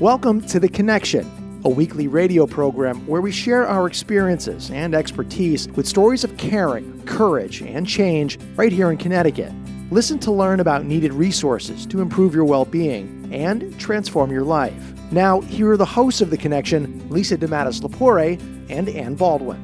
Welcome 0.00 0.42
to 0.42 0.60
The 0.60 0.68
Connection, 0.68 1.60
a 1.64 1.68
weekly 1.68 2.06
radio 2.06 2.46
program 2.46 3.04
where 3.08 3.20
we 3.20 3.32
share 3.32 3.66
our 3.66 3.88
experiences 3.88 4.70
and 4.70 4.94
expertise 4.94 5.66
with 5.70 5.88
stories 5.88 6.22
of 6.22 6.36
caring, 6.36 7.02
courage, 7.02 7.62
and 7.62 7.84
change 7.84 8.38
right 8.54 8.70
here 8.70 8.92
in 8.92 8.96
Connecticut. 8.96 9.52
Listen 9.90 10.20
to 10.20 10.30
learn 10.30 10.60
about 10.60 10.84
needed 10.84 11.12
resources 11.12 11.84
to 11.86 12.00
improve 12.00 12.32
your 12.32 12.44
well 12.44 12.64
being 12.64 13.28
and 13.34 13.76
transform 13.80 14.30
your 14.30 14.44
life. 14.44 14.94
Now, 15.10 15.40
here 15.40 15.72
are 15.72 15.76
the 15.76 15.84
hosts 15.84 16.20
of 16.20 16.30
The 16.30 16.36
Connection, 16.38 17.04
Lisa 17.10 17.36
DeMattis 17.36 17.80
Lapore 17.80 18.40
and 18.70 18.88
Ann 18.88 19.16
Baldwin. 19.16 19.60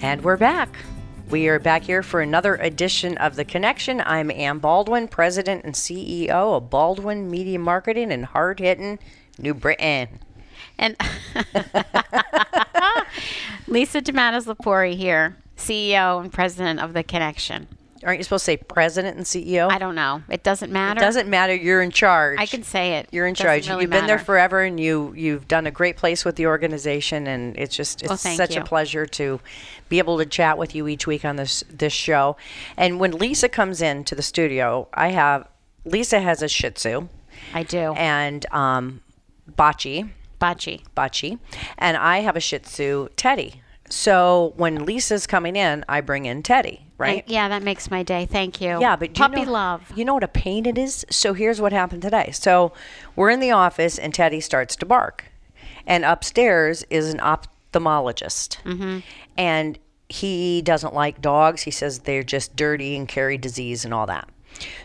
And 0.00 0.22
we're 0.22 0.36
back. 0.36 0.76
We 1.30 1.48
are 1.48 1.58
back 1.58 1.82
here 1.82 2.04
for 2.04 2.20
another 2.20 2.54
edition 2.54 3.18
of 3.18 3.34
The 3.34 3.44
Connection. 3.44 4.02
I'm 4.02 4.30
Ann 4.30 4.60
Baldwin, 4.60 5.08
President 5.08 5.64
and 5.64 5.74
CEO 5.74 6.56
of 6.56 6.70
Baldwin 6.70 7.28
Media 7.28 7.58
Marketing 7.58 8.12
and 8.12 8.24
Hard 8.24 8.60
Hitting 8.60 9.00
New 9.38 9.54
Britain. 9.54 10.08
And 10.78 10.96
Lisa 13.66 14.00
DeMattis 14.00 14.46
Lapori 14.46 14.96
here, 14.96 15.36
CEO 15.56 16.20
and 16.20 16.32
President 16.32 16.80
of 16.80 16.92
The 16.94 17.02
Connection. 17.02 17.66
Aren't 18.04 18.18
you 18.18 18.24
supposed 18.24 18.42
to 18.44 18.52
say 18.52 18.56
President 18.58 19.16
and 19.16 19.26
CEO? 19.26 19.68
I 19.70 19.78
don't 19.78 19.96
know. 19.96 20.22
It 20.30 20.44
doesn't 20.44 20.70
matter. 20.70 21.00
It 21.00 21.02
doesn't 21.02 21.28
matter. 21.28 21.52
You're 21.52 21.82
in 21.82 21.90
charge. 21.90 22.38
I 22.38 22.46
can 22.46 22.62
say 22.62 22.94
it. 22.98 23.08
You're 23.10 23.26
in 23.26 23.34
Doesn't 23.34 23.44
charge. 23.44 23.68
really 23.68 23.82
you've 23.82 23.90
been 23.90 24.06
there 24.06 24.20
forever, 24.20 24.62
and 24.62 24.78
you 24.78 25.12
you've 25.16 25.48
done 25.48 25.66
a 25.66 25.72
great 25.72 25.96
place 25.96 26.24
with 26.24 26.36
the 26.36 26.46
organization, 26.46 27.26
and 27.26 27.58
it's 27.58 27.74
just 27.74 28.02
it's 28.02 28.08
Well, 28.08 28.16
such 28.16 28.54
you. 28.54 28.60
a 28.60 28.64
pleasure 28.64 29.04
to 29.04 29.40
be 29.88 29.98
able 29.98 30.16
to 30.18 30.26
chat 30.26 30.58
with 30.58 30.76
you 30.76 30.86
each 30.86 31.08
week 31.08 31.24
on 31.24 31.34
this 31.36 31.64
this 31.68 31.92
show. 31.92 32.36
And 32.76 33.00
when 33.00 33.10
Lisa 33.18 33.48
comes 33.48 33.82
in 33.82 34.04
to 34.04 34.14
the 34.14 34.22
studio, 34.22 34.86
I 34.94 35.08
have 35.08 35.48
Lisa 35.84 36.20
has 36.20 36.40
a 36.40 36.46
Shih 36.48 36.70
Tzu 36.70 37.08
I 37.52 37.64
do. 37.64 37.94
and 37.96 38.46
um, 38.52 39.00
Bocce, 39.56 40.10
Bachi. 40.38 40.84
Bocce, 40.96 41.38
and 41.78 41.96
I 41.96 42.18
have 42.20 42.36
a 42.36 42.40
Shih 42.40 42.58
Tzu 42.58 43.08
Teddy. 43.16 43.62
So 43.90 44.52
when 44.56 44.84
Lisa's 44.84 45.26
coming 45.26 45.56
in, 45.56 45.84
I 45.88 46.00
bring 46.02 46.26
in 46.26 46.42
Teddy, 46.42 46.86
right? 46.98 47.24
Yeah, 47.26 47.48
that 47.48 47.62
makes 47.62 47.90
my 47.90 48.02
day. 48.02 48.26
Thank 48.26 48.60
you. 48.60 48.80
Yeah, 48.80 48.96
but 48.96 49.14
do 49.14 49.22
you 49.22 49.28
puppy 49.28 49.44
know, 49.44 49.52
love. 49.52 49.92
You 49.96 50.04
know 50.04 50.14
what 50.14 50.24
a 50.24 50.28
pain 50.28 50.66
it 50.66 50.76
is? 50.76 51.06
So 51.10 51.32
here's 51.32 51.60
what 51.60 51.72
happened 51.72 52.02
today. 52.02 52.30
So 52.32 52.72
we're 53.16 53.30
in 53.30 53.40
the 53.40 53.50
office 53.50 53.98
and 53.98 54.12
Teddy 54.12 54.40
starts 54.40 54.76
to 54.76 54.86
bark. 54.86 55.24
And 55.86 56.04
upstairs 56.04 56.84
is 56.90 57.12
an 57.12 57.18
ophthalmologist. 57.18 58.62
Mm-hmm. 58.62 58.98
And 59.38 59.78
he 60.10 60.60
doesn't 60.62 60.92
like 60.92 61.22
dogs. 61.22 61.62
He 61.62 61.70
says 61.70 62.00
they're 62.00 62.22
just 62.22 62.56
dirty 62.56 62.94
and 62.94 63.08
carry 63.08 63.38
disease 63.38 63.86
and 63.86 63.94
all 63.94 64.06
that. 64.06 64.28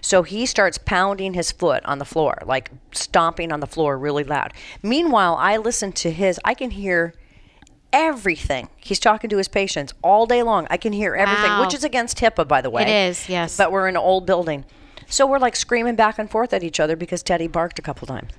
So 0.01 0.23
he 0.23 0.45
starts 0.45 0.77
pounding 0.77 1.33
his 1.33 1.51
foot 1.51 1.83
on 1.85 1.99
the 1.99 2.05
floor, 2.05 2.37
like 2.45 2.71
stomping 2.91 3.51
on 3.51 3.59
the 3.59 3.67
floor 3.67 3.97
really 3.97 4.23
loud. 4.23 4.53
Meanwhile, 4.81 5.35
I 5.39 5.57
listen 5.57 5.91
to 5.93 6.11
his, 6.11 6.39
I 6.45 6.53
can 6.53 6.71
hear 6.71 7.13
everything. 7.91 8.69
He's 8.77 8.99
talking 8.99 9.29
to 9.29 9.37
his 9.37 9.47
patients 9.47 9.93
all 10.01 10.25
day 10.25 10.43
long. 10.43 10.67
I 10.69 10.77
can 10.77 10.93
hear 10.93 11.15
everything, 11.15 11.43
Wow. 11.51 11.61
which 11.61 11.73
is 11.73 11.83
against 11.83 12.17
HIPAA, 12.19 12.47
by 12.47 12.61
the 12.61 12.69
way. 12.69 12.83
It 12.83 12.89
is, 12.89 13.29
yes. 13.29 13.55
But 13.57 13.71
we're 13.71 13.87
in 13.87 13.95
an 13.95 14.01
old 14.01 14.25
building. 14.25 14.65
So 15.07 15.27
we're 15.27 15.39
like 15.39 15.55
screaming 15.55 15.95
back 15.95 16.17
and 16.17 16.29
forth 16.29 16.53
at 16.53 16.63
each 16.63 16.79
other 16.79 16.95
because 16.95 17.21
Teddy 17.21 17.47
barked 17.47 17.77
a 17.77 17.81
couple 17.83 18.07
times. 18.07 18.31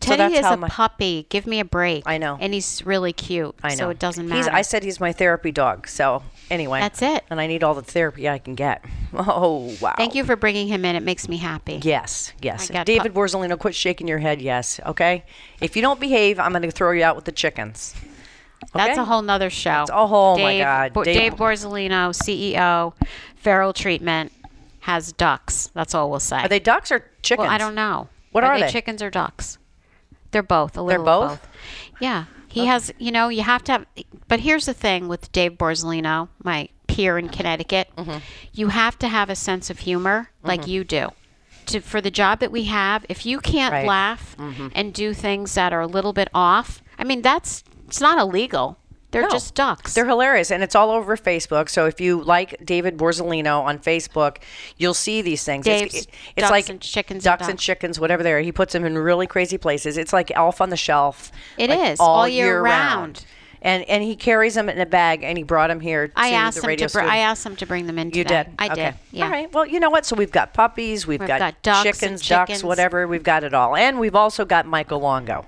Teddy 0.00 0.34
that's 0.34 0.46
is 0.46 0.52
a 0.52 0.56
my- 0.56 0.68
puppy. 0.68 1.26
Give 1.28 1.46
me 1.46 1.58
a 1.60 1.64
break. 1.64 2.04
I 2.06 2.16
know. 2.18 2.38
And 2.40 2.54
he's 2.54 2.84
really 2.86 3.12
cute. 3.12 3.54
I 3.62 3.70
know. 3.70 3.74
So 3.76 3.90
it 3.90 3.98
doesn't 3.98 4.24
He's, 4.24 4.46
matter. 4.46 4.52
I 4.52 4.62
said 4.62 4.82
he's 4.84 5.00
my 5.00 5.12
therapy 5.12 5.50
dog. 5.52 5.88
So 5.88 6.22
anyway. 6.50 6.80
That's 6.80 7.02
it. 7.02 7.24
And 7.30 7.40
I 7.40 7.46
need 7.46 7.62
all 7.64 7.74
the 7.74 7.82
therapy 7.82 8.28
I 8.28 8.38
can 8.38 8.54
get. 8.54 8.84
Oh, 9.18 9.74
wow. 9.80 9.94
Thank 9.96 10.14
you 10.14 10.24
for 10.24 10.36
bringing 10.36 10.68
him 10.68 10.84
in. 10.84 10.94
It 10.94 11.02
makes 11.02 11.26
me 11.26 11.38
happy. 11.38 11.80
Yes, 11.82 12.34
yes. 12.42 12.68
David 12.68 13.14
pu- 13.14 13.20
Borzolino, 13.20 13.58
quit 13.58 13.74
shaking 13.74 14.06
your 14.08 14.18
head. 14.18 14.42
Yes, 14.42 14.78
okay? 14.84 15.24
If 15.58 15.74
you 15.74 15.80
don't 15.80 15.98
behave, 15.98 16.38
I'm 16.38 16.50
going 16.52 16.60
to 16.62 16.70
throw 16.70 16.90
you 16.90 17.02
out 17.02 17.16
with 17.16 17.24
the 17.24 17.32
chickens. 17.32 17.94
That's 18.74 18.98
a 18.98 19.04
whole 19.06 19.22
nother 19.22 19.48
show. 19.48 19.70
That's 19.70 19.90
a 19.90 20.06
whole- 20.06 20.36
my 20.36 20.52
Dave, 20.52 20.62
God, 20.64 20.92
Bo- 20.92 21.04
Dave- 21.04 21.16
Dave 21.16 21.34
Borzolino, 21.36 22.12
CEO, 22.14 22.92
Farrell 23.36 23.72
Treatment, 23.72 24.32
has 24.80 25.12
ducks. 25.12 25.70
That's 25.72 25.94
all 25.94 26.10
we'll 26.10 26.20
say. 26.20 26.38
Are 26.42 26.48
they 26.48 26.60
ducks 26.60 26.92
or 26.92 27.02
chickens? 27.22 27.46
Well, 27.46 27.54
I 27.54 27.56
don't 27.58 27.74
know. 27.74 28.08
What 28.32 28.44
are 28.44 28.58
they? 28.60 28.68
Chickens 28.70 29.02
or 29.02 29.08
ducks? 29.08 29.56
They're 30.30 30.42
both. 30.42 30.72
A 30.72 30.74
They're 30.74 30.98
little 30.98 31.08
of 31.08 31.30
both? 31.40 31.48
Yeah. 32.00 32.24
He 32.56 32.66
has, 32.66 32.92
you 32.98 33.12
know, 33.12 33.28
you 33.28 33.42
have 33.42 33.62
to 33.64 33.72
have, 33.72 33.86
but 34.28 34.40
here's 34.40 34.64
the 34.66 34.72
thing 34.74 35.08
with 35.08 35.30
Dave 35.30 35.52
Borzolino, 35.58 36.28
my 36.42 36.68
peer 36.86 37.18
in 37.18 37.28
Connecticut, 37.28 37.88
Mm-hmm. 37.96 38.18
you 38.54 38.68
have 38.68 38.98
to 39.00 39.08
have 39.08 39.28
a 39.28 39.36
sense 39.36 39.68
of 39.70 39.80
humor 39.80 40.30
like 40.42 40.66
you 40.66 40.82
do. 40.82 41.10
To, 41.66 41.80
for 41.80 42.00
the 42.00 42.10
job 42.10 42.40
that 42.40 42.50
we 42.52 42.64
have, 42.64 43.04
if 43.08 43.26
you 43.26 43.40
can't 43.40 43.72
Right. 43.72 43.80
Mm-hmm. 43.80 43.88
laugh 43.88 44.36
and 44.74 44.94
do 44.94 45.12
things 45.12 45.54
that 45.54 45.72
are 45.72 45.80
a 45.82 45.86
little 45.86 46.12
bit 46.12 46.28
off, 46.32 46.80
I 46.98 47.04
mean, 47.04 47.20
that's, 47.22 47.62
it's 47.86 48.00
not 48.00 48.18
illegal. 48.18 48.78
They're 49.12 49.22
No. 49.22 49.28
just 49.30 49.54
ducks. 49.54 49.94
They're 49.94 50.06
hilarious, 50.06 50.50
and 50.50 50.62
it's 50.62 50.74
all 50.74 50.90
over 50.90 51.16
Facebook. 51.16 51.68
So 51.68 51.86
if 51.86 52.00
you 52.00 52.22
like 52.22 52.56
David 52.64 52.98
Borzolino 52.98 53.62
on 53.62 53.78
Facebook, 53.78 54.38
you'll 54.76 54.94
see 54.94 55.22
these 55.22 55.44
things. 55.44 55.64
Dave's 55.64 55.94
it's, 55.94 56.06
Ducks 56.36 56.50
like 56.50 56.68
and 56.68 56.80
Chickens 56.80 57.18
and 57.18 57.22
ducks 57.24 57.48
and 57.48 57.56
Ducks. 57.56 57.64
chickens, 57.64 58.00
whatever 58.00 58.22
they 58.22 58.32
are. 58.32 58.40
He 58.40 58.52
puts 58.52 58.72
them 58.72 58.84
in 58.84 58.98
really 58.98 59.26
crazy 59.26 59.58
places. 59.58 59.96
It's 59.96 60.12
like 60.12 60.30
Elf 60.34 60.60
on 60.60 60.70
the 60.70 60.76
Shelf. 60.76 61.30
It 61.56 61.70
It 61.70 61.78
is 61.78 61.90
is, 61.92 62.00
all 62.00 62.26
year 62.28 62.60
round. 62.60 63.24
And 63.62 63.84
and 63.84 64.02
he 64.02 64.16
carries 64.16 64.54
them 64.54 64.68
in 64.68 64.78
a 64.78 64.86
bag, 64.86 65.22
and 65.22 65.36
he 65.38 65.44
brought 65.44 65.68
them 65.68 65.80
here. 65.80 66.12
I 66.14 66.30
to 66.30 66.36
asked 66.36 66.56
the 66.56 66.62
him 66.62 66.68
radio 66.68 66.86
to. 66.88 66.92
Br- 66.92 67.00
I 67.00 67.18
asked 67.18 67.44
him 67.44 67.56
to 67.56 67.66
bring 67.66 67.86
them 67.86 67.98
in. 67.98 68.08
You 68.08 68.22
today. 68.24 68.44
did. 68.44 68.54
I 68.58 68.66
okay. 68.66 68.74
did. 68.74 68.94
Yeah. 69.12 69.24
All 69.24 69.30
right. 69.30 69.52
Well, 69.52 69.66
you 69.66 69.80
know 69.80 69.90
what? 69.90 70.06
So 70.06 70.14
we've 70.14 70.30
got 70.30 70.52
puppies, 70.54 71.06
we've, 71.06 71.20
We've 71.20 71.28
got, 71.28 71.38
got 71.38 71.62
ducks 71.62 72.02
and 72.02 72.20
chickens, 72.20 72.28
ducks, 72.28 72.62
whatever. 72.62 73.08
We've 73.08 73.22
got 73.22 73.44
it 73.44 73.54
all, 73.54 73.74
and 73.76 73.98
we've 73.98 74.14
also 74.14 74.44
got 74.44 74.66
Michael 74.66 75.00
Longo. 75.00 75.46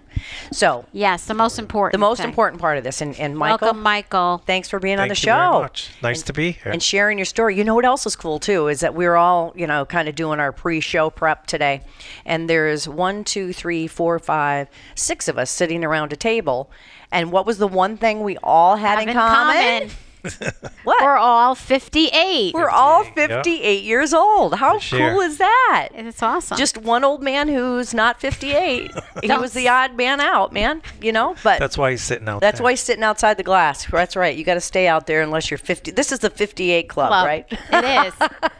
So 0.53 0.85
Yes, 0.93 1.27
the 1.27 1.35
most 1.35 1.59
important. 1.59 1.93
the 1.93 1.99
most 2.05 2.19
thing. 2.19 2.29
important 2.29 2.61
part 2.61 2.77
of 2.79 2.85
this, 2.85 3.01
and, 3.01 3.19
and 3.21 3.37
Michael, 3.39 3.67
Welcome, 3.67 3.83
Michael. 3.83 4.43
thanks 4.47 4.69
for 4.69 4.79
being 4.81 4.99
on 4.99 5.09
the 5.09 5.15
Thank 5.15 5.27
you 5.27 5.33
very 5.33 5.53
show. 5.53 5.61
much. 5.61 5.91
Nice 6.03 6.23
to 6.23 6.33
be 6.33 6.53
here. 6.53 6.73
And 6.73 6.83
sharing 6.83 7.19
your 7.19 7.25
story. 7.25 7.57
You 7.57 7.63
know 7.65 7.75
what 7.75 7.85
else 7.85 8.05
is 8.07 8.17
cool 8.17 8.39
too 8.41 8.67
is 8.69 8.81
that 8.81 8.95
we're 8.95 9.15
all, 9.15 9.53
you 9.55 9.67
know, 9.67 9.85
kind 9.85 10.09
of 10.09 10.15
doing 10.17 10.41
our 10.41 10.51
pre-show 10.51 11.11
prep 11.11 11.47
today, 11.47 11.83
and 12.25 12.49
there's 12.51 12.89
one, 12.89 13.23
two, 13.23 13.53
three, 13.53 13.87
four, 13.87 14.19
five, 14.19 14.69
six 14.97 15.29
of 15.29 15.39
us 15.39 15.51
sitting 15.51 15.85
around 15.85 16.13
a 16.13 16.17
table. 16.17 16.71
And 17.11 17.33
what 17.33 17.47
was 17.47 17.59
the 17.59 17.67
one 17.69 17.97
thing 17.97 18.23
we 18.23 18.37
all 18.43 18.77
had 18.77 18.99
Have 18.99 19.09
in 19.09 19.15
common? 19.15 19.91
What? 20.84 21.03
We're 21.05 21.19
all 21.19 21.55
58. 21.55 22.55
We're 22.55 22.71
all 22.71 23.05
58, 23.05 23.62
yeah. 23.62 23.71
years 23.87 24.15
old. 24.15 24.55
How 24.55 24.75
This 24.75 24.91
year. 24.91 25.11
cool 25.11 25.21
is 25.21 25.37
that? 25.37 25.89
it's 25.93 26.23
awesome. 26.23 26.56
Just 26.56 26.79
one 26.79 27.05
old 27.05 27.23
man 27.23 27.47
who's 27.49 27.93
not 27.93 28.19
58. 28.21 28.91
he 29.23 29.29
was 29.37 29.53
the 29.53 29.69
odd 29.69 29.97
man 29.97 30.19
out, 30.21 30.51
man. 30.53 30.81
You 31.03 31.12
know, 31.12 31.37
but 31.45 31.59
That's 31.59 31.77
why 31.77 31.91
he's 31.91 32.03
sitting 32.03 32.27
out 32.27 32.41
that's 32.41 32.59
there. 32.59 32.65
why 32.65 32.71
he's 32.73 32.81
sitting 32.81 33.05
outside 33.05 33.37
the 33.37 33.43
glass. 33.43 33.84
That's 33.84 34.17
right. 34.17 34.34
You 34.34 34.45
got 34.45 34.55
to 34.55 34.62
stay 34.62 34.89
out 34.89 35.06
there 35.06 35.21
unless 35.21 35.51
you're 35.51 35.59
50. 35.59 35.91
This 35.91 36.11
is 36.11 36.21
the 36.21 36.31
58 36.31 36.89
club, 36.89 37.09
Club. 37.11 37.27
right? 37.27 37.47
It 37.50 38.06
is. 38.06 38.29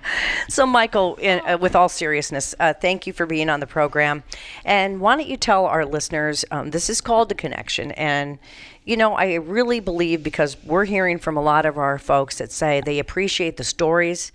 So, 0.48 0.64
Michael, 0.64 1.16
in, 1.16 1.40
uh, 1.46 1.58
with 1.58 1.76
all 1.76 1.90
seriousness, 1.90 2.54
uh, 2.58 2.72
thank 2.72 3.06
you 3.06 3.12
for 3.12 3.26
being 3.26 3.50
on 3.50 3.60
the 3.60 3.66
program. 3.66 4.22
And 4.64 5.00
why 5.00 5.16
don't 5.16 5.26
you 5.28 5.36
tell 5.36 5.66
our 5.66 5.84
listeners 5.84 6.46
um, 6.50 6.70
this 6.70 6.88
is 6.88 7.02
called 7.02 7.28
The 7.28 7.34
Connection? 7.34 7.90
And, 7.93 8.38
you 8.88 8.96
know, 8.96 9.14
I 9.17 9.35
really 9.35 9.81
believe 9.81 10.23
because 10.23 10.56
we're 10.64 10.87
hearing 10.87 11.19
from 11.19 11.37
a 11.37 11.43
lot 11.43 11.67
of 11.67 11.76
our 11.76 11.99
folks 11.99 12.38
that 12.38 12.50
say 12.50 12.81
they 12.81 12.99
appreciate 12.99 13.58
the 13.58 13.64
stories, 13.64 14.32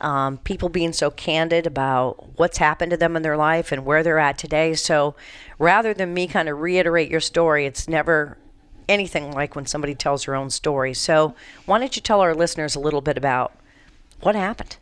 um, 0.00 0.38
people 0.38 0.70
being 0.70 0.94
so 0.94 1.10
candid 1.10 1.66
about 1.66 2.38
what's 2.38 2.56
happened 2.56 2.92
to 2.92 2.96
them 2.96 3.14
in 3.14 3.20
their 3.20 3.36
life 3.36 3.72
and 3.72 3.84
where 3.84 4.02
they're 4.02 4.18
at 4.18 4.38
today. 4.38 4.72
So, 4.72 5.16
rather 5.58 5.92
than 5.92 6.14
me 6.14 6.26
kind 6.26 6.48
of 6.48 6.60
reiterate 6.60 7.10
your 7.10 7.20
story, 7.20 7.66
it's 7.66 7.88
never 7.88 8.38
anything 8.88 9.32
like 9.32 9.54
when 9.54 9.66
somebody 9.66 9.94
tells 9.94 10.24
their 10.24 10.34
own 10.34 10.48
story. 10.48 10.94
So, 10.94 11.34
why 11.66 11.78
don't 11.78 11.94
you 11.94 12.00
tell 12.00 12.22
our 12.22 12.34
listeners 12.34 12.74
a 12.74 12.80
little 12.80 13.02
bit 13.02 13.18
about 13.18 13.52
what 14.22 14.34
happened? 14.34 14.78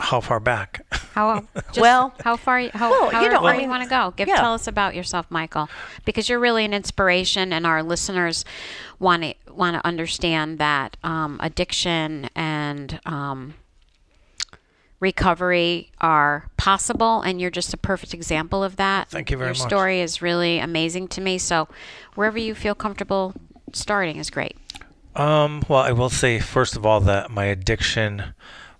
How 0.00 0.20
far 0.20 0.40
back? 0.40 0.84
How 1.14 1.46
just 1.54 1.80
Well- 1.80 2.14
how 2.24 2.36
far 2.36 2.60
you- 2.60 2.70
how 2.74 2.90
Well, 2.90 3.10
how 3.10 3.22
you 3.22 3.28
know, 3.28 3.40
far 3.40 3.50
I 3.50 3.52
mean, 3.52 3.62
you 3.64 3.68
want 3.68 3.82
to 3.84 3.88
go? 3.88 4.12
Give 4.16 4.26
yeah. 4.28 4.36
tell 4.36 4.54
us 4.54 4.66
about 4.66 4.94
yourself, 4.94 5.26
Michael, 5.30 5.68
because 6.04 6.28
you're 6.28 6.38
really 6.40 6.64
an 6.64 6.72
inspiration, 6.74 7.52
and 7.52 7.66
our 7.66 7.82
listeners 7.82 8.44
want 8.98 9.22
to 9.22 9.34
want 9.52 9.74
to 9.76 9.86
understand 9.86 10.58
that 10.58 10.96
um, 11.04 11.38
addiction 11.42 12.28
and 12.34 12.98
um, 13.04 13.54
recovery 15.00 15.90
are 16.00 16.48
possible, 16.56 17.20
and 17.22 17.40
you're 17.40 17.50
just 17.50 17.72
a 17.74 17.76
perfect 17.76 18.14
example 18.14 18.62
of 18.62 18.76
that. 18.76 19.08
Thank 19.08 19.30
you 19.30 19.36
very 19.36 19.48
Your 19.48 19.58
much. 19.58 19.66
story 19.68 20.00
is 20.00 20.22
really 20.22 20.58
amazing 20.58 21.08
to 21.08 21.20
me. 21.20 21.38
So, 21.38 21.68
wherever 22.14 22.38
you 22.38 22.54
feel 22.54 22.74
comfortable 22.74 23.34
starting 23.72 24.16
is 24.16 24.30
great. 24.30 24.56
Um, 25.16 25.62
well, 25.68 25.80
I 25.80 25.92
will 25.92 26.10
say 26.10 26.38
first 26.38 26.76
of 26.76 26.86
all 26.86 27.00
that 27.00 27.30
my 27.30 27.46
addiction 27.46 28.34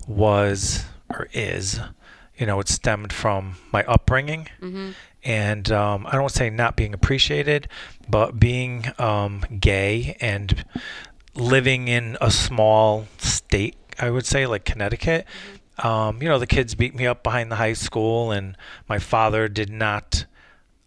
was 0.06 0.84
or 1.10 1.28
is, 1.32 1.80
you 2.36 2.46
know, 2.46 2.60
it 2.60 2.68
stemmed 2.68 3.12
from 3.12 3.56
my 3.72 3.84
upbringing, 3.84 4.48
and 5.22 5.70
um, 5.70 6.06
I 6.06 6.12
don't 6.12 6.30
say 6.30 6.48
not 6.50 6.76
being 6.76 6.94
appreciated, 6.94 7.68
but 8.08 8.38
being 8.40 8.86
um, 8.98 9.44
gay 9.60 10.16
and 10.20 10.64
living 11.34 11.88
in 11.88 12.16
a 12.20 12.30
small 12.30 13.06
state. 13.18 13.76
I 13.98 14.10
would 14.10 14.24
say 14.26 14.46
like 14.46 14.64
Connecticut. 14.64 15.26
Um, 15.78 16.22
you 16.22 16.28
know, 16.28 16.38
the 16.38 16.46
kids 16.46 16.74
beat 16.74 16.94
me 16.94 17.06
up 17.06 17.22
behind 17.22 17.50
the 17.50 17.56
high 17.56 17.72
school, 17.74 18.30
and 18.32 18.56
my 18.88 18.98
father 18.98 19.48
did 19.48 19.70
not 19.70 20.24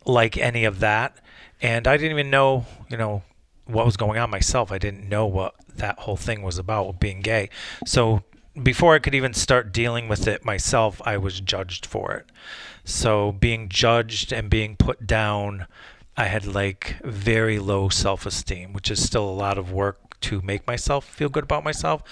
like 0.06 0.38
any 0.38 0.66
of 0.66 0.80
that. 0.80 1.18
And 1.62 1.88
I 1.88 1.98
didn't 1.98 2.12
even 2.12 2.30
know, 2.30 2.66
you 2.90 2.98
know, 2.98 3.24
what 3.66 3.86
was 3.86 3.98
going 3.98 4.20
on 4.20 4.30
myself. 4.30 4.72
I 4.72 4.78
didn't 4.78 5.08
know 5.08 5.26
what 5.26 5.56
that 5.76 6.00
whole 6.00 6.18
thing 6.18 6.42
was 6.42 6.58
about, 6.58 7.00
being 7.00 7.22
gay. 7.22 7.50
So 7.86 8.24
before 8.62 8.94
I 8.94 9.00
could 9.00 9.16
even 9.16 9.34
start 9.34 9.74
dealing 9.74 10.08
with 10.08 10.28
it 10.28 10.46
myself, 10.46 11.02
I 11.06 11.18
was 11.18 11.40
judged 11.40 11.86
for 11.86 12.12
it. 12.14 12.28
So 12.86 13.32
being 13.32 13.70
judged 13.70 14.32
and 14.32 14.50
being 14.50 14.76
put 14.76 15.08
down, 15.08 15.66
I 16.16 16.26
had 16.26 16.46
like 16.46 16.98
very 17.04 17.58
low 17.58 17.90
self 17.90 18.26
esteem, 18.26 18.74
which 18.74 18.92
is 18.92 19.04
still 19.04 19.28
a 19.28 19.32
lot 19.32 19.58
of 19.58 19.72
work 19.72 20.20
to 20.22 20.42
make 20.42 20.68
myself 20.68 21.06
feel 21.06 21.30
good 21.30 21.44
about 21.44 21.64
myself. 21.64 22.04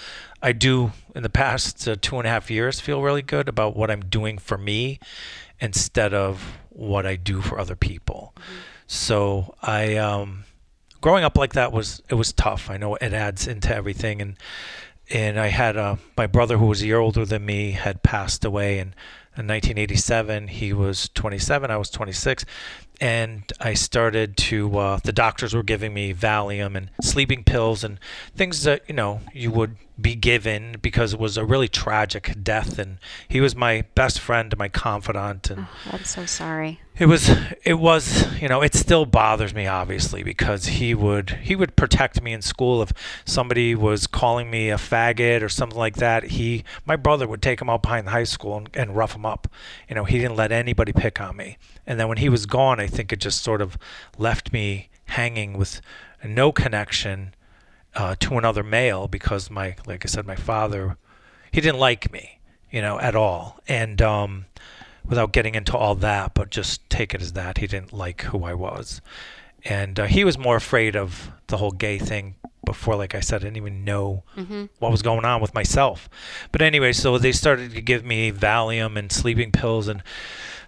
I 0.42 0.52
do, 0.52 0.92
in 1.14 1.22
the 1.22 1.30
past 1.30 1.86
uh, 1.86 1.96
two 2.00 2.18
and 2.18 2.26
a 2.26 2.30
half 2.30 2.50
years, 2.50 2.80
feel 2.80 3.02
really 3.02 3.22
good 3.22 3.48
about 3.48 3.76
what 3.76 3.90
I'm 3.90 4.04
doing 4.04 4.38
for 4.38 4.58
me 4.58 4.98
instead 5.60 6.12
of 6.12 6.58
what 6.70 7.06
I 7.06 7.16
do 7.16 7.40
for 7.40 7.58
other 7.58 7.76
people. 7.76 8.34
So 8.86 9.54
I, 9.62 9.96
um, 9.96 10.44
growing 11.00 11.24
up 11.24 11.38
like 11.38 11.52
that 11.52 11.72
was 11.72 12.02
it 12.08 12.14
was 12.14 12.32
tough. 12.32 12.68
I 12.68 12.76
know 12.76 12.96
it 12.96 13.12
adds 13.12 13.46
into 13.46 13.74
everything, 13.74 14.20
and 14.20 14.36
and 15.12 15.38
I 15.38 15.48
had 15.48 15.76
uh, 15.76 15.96
my 16.16 16.26
brother 16.26 16.56
who 16.56 16.66
was 16.66 16.82
a 16.82 16.86
year 16.86 16.98
older 16.98 17.24
than 17.24 17.44
me 17.44 17.72
had 17.72 18.02
passed 18.02 18.44
away 18.44 18.78
in, 18.78 18.88
in 19.36 19.46
1987. 19.46 20.48
He 20.48 20.72
was 20.72 21.10
27, 21.14 21.70
I 21.70 21.76
was 21.76 21.90
26, 21.90 22.44
and 23.02 23.52
I 23.58 23.74
started 23.74 24.36
to. 24.36 24.78
Uh, 24.78 25.00
the 25.02 25.12
doctors 25.12 25.54
were 25.54 25.64
giving 25.64 25.92
me 25.92 26.14
Valium 26.14 26.76
and 26.76 26.88
sleeping 27.02 27.42
pills 27.42 27.82
and 27.82 27.98
things 28.36 28.62
that 28.62 28.82
you 28.86 28.94
know 28.94 29.20
you 29.34 29.50
would 29.50 29.76
be 30.00 30.14
given 30.14 30.76
because 30.80 31.12
it 31.12 31.18
was 31.18 31.36
a 31.36 31.44
really 31.44 31.66
tragic 31.66 32.32
death, 32.44 32.78
and 32.78 32.98
he 33.26 33.40
was 33.40 33.56
my 33.56 33.84
best 33.96 34.20
friend, 34.20 34.56
my 34.56 34.68
confidant, 34.68 35.50
and. 35.50 35.66
I'm 35.90 36.04
so 36.04 36.26
sorry. 36.26 36.80
It 36.98 37.06
was 37.06 37.30
it 37.64 37.74
was 37.74 38.40
you 38.40 38.48
know 38.48 38.60
it 38.60 38.74
still 38.74 39.06
bothers 39.06 39.54
me 39.54 39.66
obviously 39.66 40.22
because 40.22 40.66
he 40.66 40.94
would 40.94 41.30
he 41.42 41.56
would 41.56 41.74
protect 41.74 42.22
me 42.22 42.34
in 42.34 42.42
school 42.42 42.82
if 42.82 42.92
somebody 43.24 43.74
was 43.74 44.06
calling 44.06 44.50
me 44.50 44.68
a 44.68 44.76
faggot 44.76 45.42
or 45.42 45.48
something 45.48 45.78
like 45.78 45.96
that 45.96 46.24
he 46.24 46.64
my 46.84 46.96
brother 46.96 47.26
would 47.26 47.40
take 47.40 47.62
him 47.62 47.70
out 47.70 47.82
behind 47.82 48.06
the 48.06 48.10
high 48.10 48.24
school 48.24 48.58
and, 48.58 48.68
and 48.74 48.94
rough 48.94 49.14
him 49.14 49.24
up 49.24 49.48
you 49.88 49.94
know 49.94 50.04
he 50.04 50.18
didn't 50.18 50.36
let 50.36 50.52
anybody 50.52 50.92
pick 50.92 51.18
on 51.18 51.34
me 51.34 51.56
and 51.86 51.98
then 51.98 52.08
when 52.08 52.18
he 52.18 52.28
was 52.28 52.44
gone 52.44 52.78
I 52.78 52.86
think 52.92 53.12
it 53.12 53.20
just 53.20 53.42
sort 53.42 53.60
of 53.60 53.76
left 54.18 54.52
me 54.52 54.88
hanging 55.06 55.58
with 55.58 55.80
no 56.24 56.52
connection 56.52 57.34
uh, 57.94 58.14
to 58.20 58.38
another 58.38 58.62
male 58.62 59.08
because 59.08 59.50
my 59.50 59.76
like 59.86 60.04
I 60.04 60.08
said 60.08 60.26
my 60.26 60.36
father 60.36 60.96
he 61.50 61.60
didn't 61.60 61.80
like 61.80 62.12
me 62.12 62.40
you 62.70 62.80
know 62.80 62.98
at 63.00 63.14
all 63.14 63.60
and 63.68 64.00
um 64.00 64.46
without 65.04 65.32
getting 65.32 65.54
into 65.54 65.76
all 65.76 65.94
that, 65.96 66.34
but 66.34 66.50
just 66.50 66.88
take 66.88 67.14
it 67.14 67.20
as 67.22 67.32
that. 67.32 67.58
He 67.58 67.66
didn't 67.66 67.92
like 67.92 68.22
who 68.22 68.44
I 68.44 68.54
was. 68.54 69.00
And 69.64 69.98
uh, 69.98 70.06
he 70.06 70.24
was 70.24 70.38
more 70.38 70.56
afraid 70.56 70.96
of 70.96 71.30
the 71.48 71.56
whole 71.56 71.70
gay 71.70 71.98
thing 71.98 72.36
before, 72.64 72.96
like 72.96 73.14
I 73.14 73.20
said, 73.20 73.42
I 73.42 73.44
didn't 73.44 73.56
even 73.56 73.84
know 73.84 74.22
what 74.78 74.92
was 74.92 75.02
going 75.02 75.24
on 75.24 75.40
with 75.40 75.54
myself. 75.54 76.08
But 76.52 76.62
anyway, 76.62 76.92
so 76.92 77.18
they 77.18 77.32
started 77.32 77.72
to 77.72 77.82
give 77.82 78.04
me 78.04 78.30
Valium 78.32 78.96
and 78.96 79.10
sleeping 79.10 79.50
pills, 79.52 79.88
and 79.88 80.02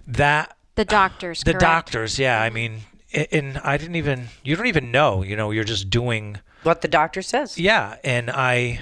that 0.06 0.56
The 0.76 0.85
doctors. 0.85 1.41
the 1.41 1.53
correct? 1.53 1.61
doctors, 1.61 2.19
yeah, 2.19 2.43
I 2.43 2.50
mean, 2.50 2.81
and 3.31 3.59
I 3.59 3.76
didn't 3.76 3.97
even, 3.97 4.29
you 4.43 4.56
don't 4.56 4.67
even 4.67 4.91
know, 4.91 5.23
you 5.23 5.37
know, 5.37 5.50
you're 5.50 5.65
just 5.65 5.88
doing 5.88 6.38
What 6.65 6.81
the 6.82 6.88
doctor 6.88 7.23
says. 7.23 7.59
yeah, 7.59 7.97
and 8.03 8.29
I, 8.31 8.81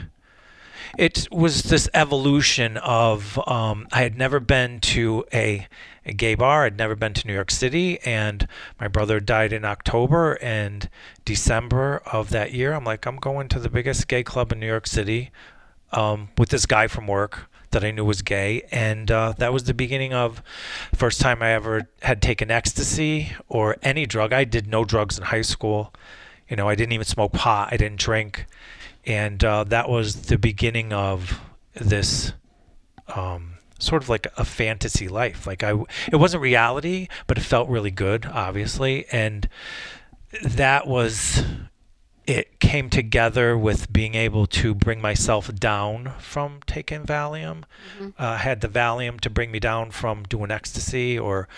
it 0.97 1.29
was 1.31 1.65
this 1.65 1.89
evolution 1.93 2.77
of 2.79 3.39
um, 3.47 3.89
I 3.93 4.03
had 4.03 4.17
never 4.17 4.41
been 4.41 4.81
to 4.81 5.25
a, 5.33 5.67
a 6.07 6.13
gay 6.15 6.35
bar. 6.35 6.65
I'd 6.65 6.79
never 6.79 6.95
been 6.97 7.13
to 7.15 7.27
New 7.27 7.35
York 7.35 7.51
City, 7.51 7.99
and 8.01 8.47
my 8.81 8.89
brother 8.89 9.21
died 9.21 9.53
in 9.53 9.65
October 9.65 10.39
and 10.41 10.89
December 11.27 12.03
of 12.07 12.31
that 12.31 12.53
year. 12.53 12.73
I'm 12.73 12.85
like, 12.85 13.05
I'm 13.07 13.17
going 13.17 13.49
to 13.51 13.59
the 13.59 13.71
biggest 13.71 14.09
gay 14.09 14.23
club 14.23 14.51
in 14.53 14.61
New 14.61 14.67
York 14.67 14.87
City 14.87 15.31
um, 15.93 16.31
with 16.39 16.49
this 16.49 16.65
guy 16.67 16.87
from 16.87 17.07
work 17.07 17.51
that 17.73 17.85
I 17.85 17.91
knew 17.91 18.05
was 18.05 18.23
gay, 18.23 18.63
and 18.71 19.11
uh, 19.11 19.35
that 19.39 19.53
was 19.53 19.65
the 19.65 19.75
beginning 19.75 20.13
of 20.15 20.43
first 20.95 21.21
time 21.21 21.43
I 21.43 21.51
ever 21.53 21.89
had 22.03 22.23
taken 22.23 22.51
ecstasy 22.51 23.33
or 23.49 23.77
any 23.83 24.07
drug. 24.07 24.33
I 24.33 24.45
did 24.45 24.67
no 24.67 24.85
drugs 24.85 25.19
in 25.19 25.25
high 25.25 25.43
school. 25.43 25.93
You 26.49 26.57
know, 26.57 26.69
I 26.69 26.75
didn't 26.75 26.93
even 26.93 27.07
smoke 27.07 27.33
pot. 27.33 27.69
I 27.73 27.77
didn't 27.77 28.01
drink, 28.01 28.47
and 29.05 29.43
uh, 29.43 29.65
that 29.65 29.89
was 29.89 30.27
the 30.27 30.39
beginning 30.39 30.93
of 30.93 31.41
this 31.75 32.33
um, 33.15 33.55
sort 33.79 34.03
of 34.03 34.09
like 34.09 34.27
a 34.37 34.45
fantasy 34.45 35.09
life. 35.09 35.47
Like 35.47 35.63
I, 35.63 35.75
it 36.11 36.17
wasn't 36.17 36.43
reality, 36.43 37.09
but 37.27 37.39
it 37.39 37.43
felt 37.43 37.69
really 37.69 37.91
good, 37.91 38.27
obviously, 38.27 39.07
and 39.11 39.49
that 40.43 40.87
was 40.87 41.45
it 42.27 42.61
came 42.61 42.89
together 42.89 43.59
with 43.59 43.93
being 43.93 44.15
able 44.15 44.47
to 44.47 44.75
bring 44.75 45.01
myself 45.01 45.53
down 45.55 46.13
from 46.21 46.61
taking 46.67 47.05
Valium. 47.05 47.65
Uh, 48.01 48.11
I 48.19 48.37
had 48.37 48.61
the 48.61 48.69
Valium 48.69 49.21
to 49.21 49.31
bring 49.31 49.51
me 49.51 49.59
down 49.59 49.91
from 49.91 50.23
doing 50.25 50.51
ecstasy 50.51 51.19
or, 51.19 51.49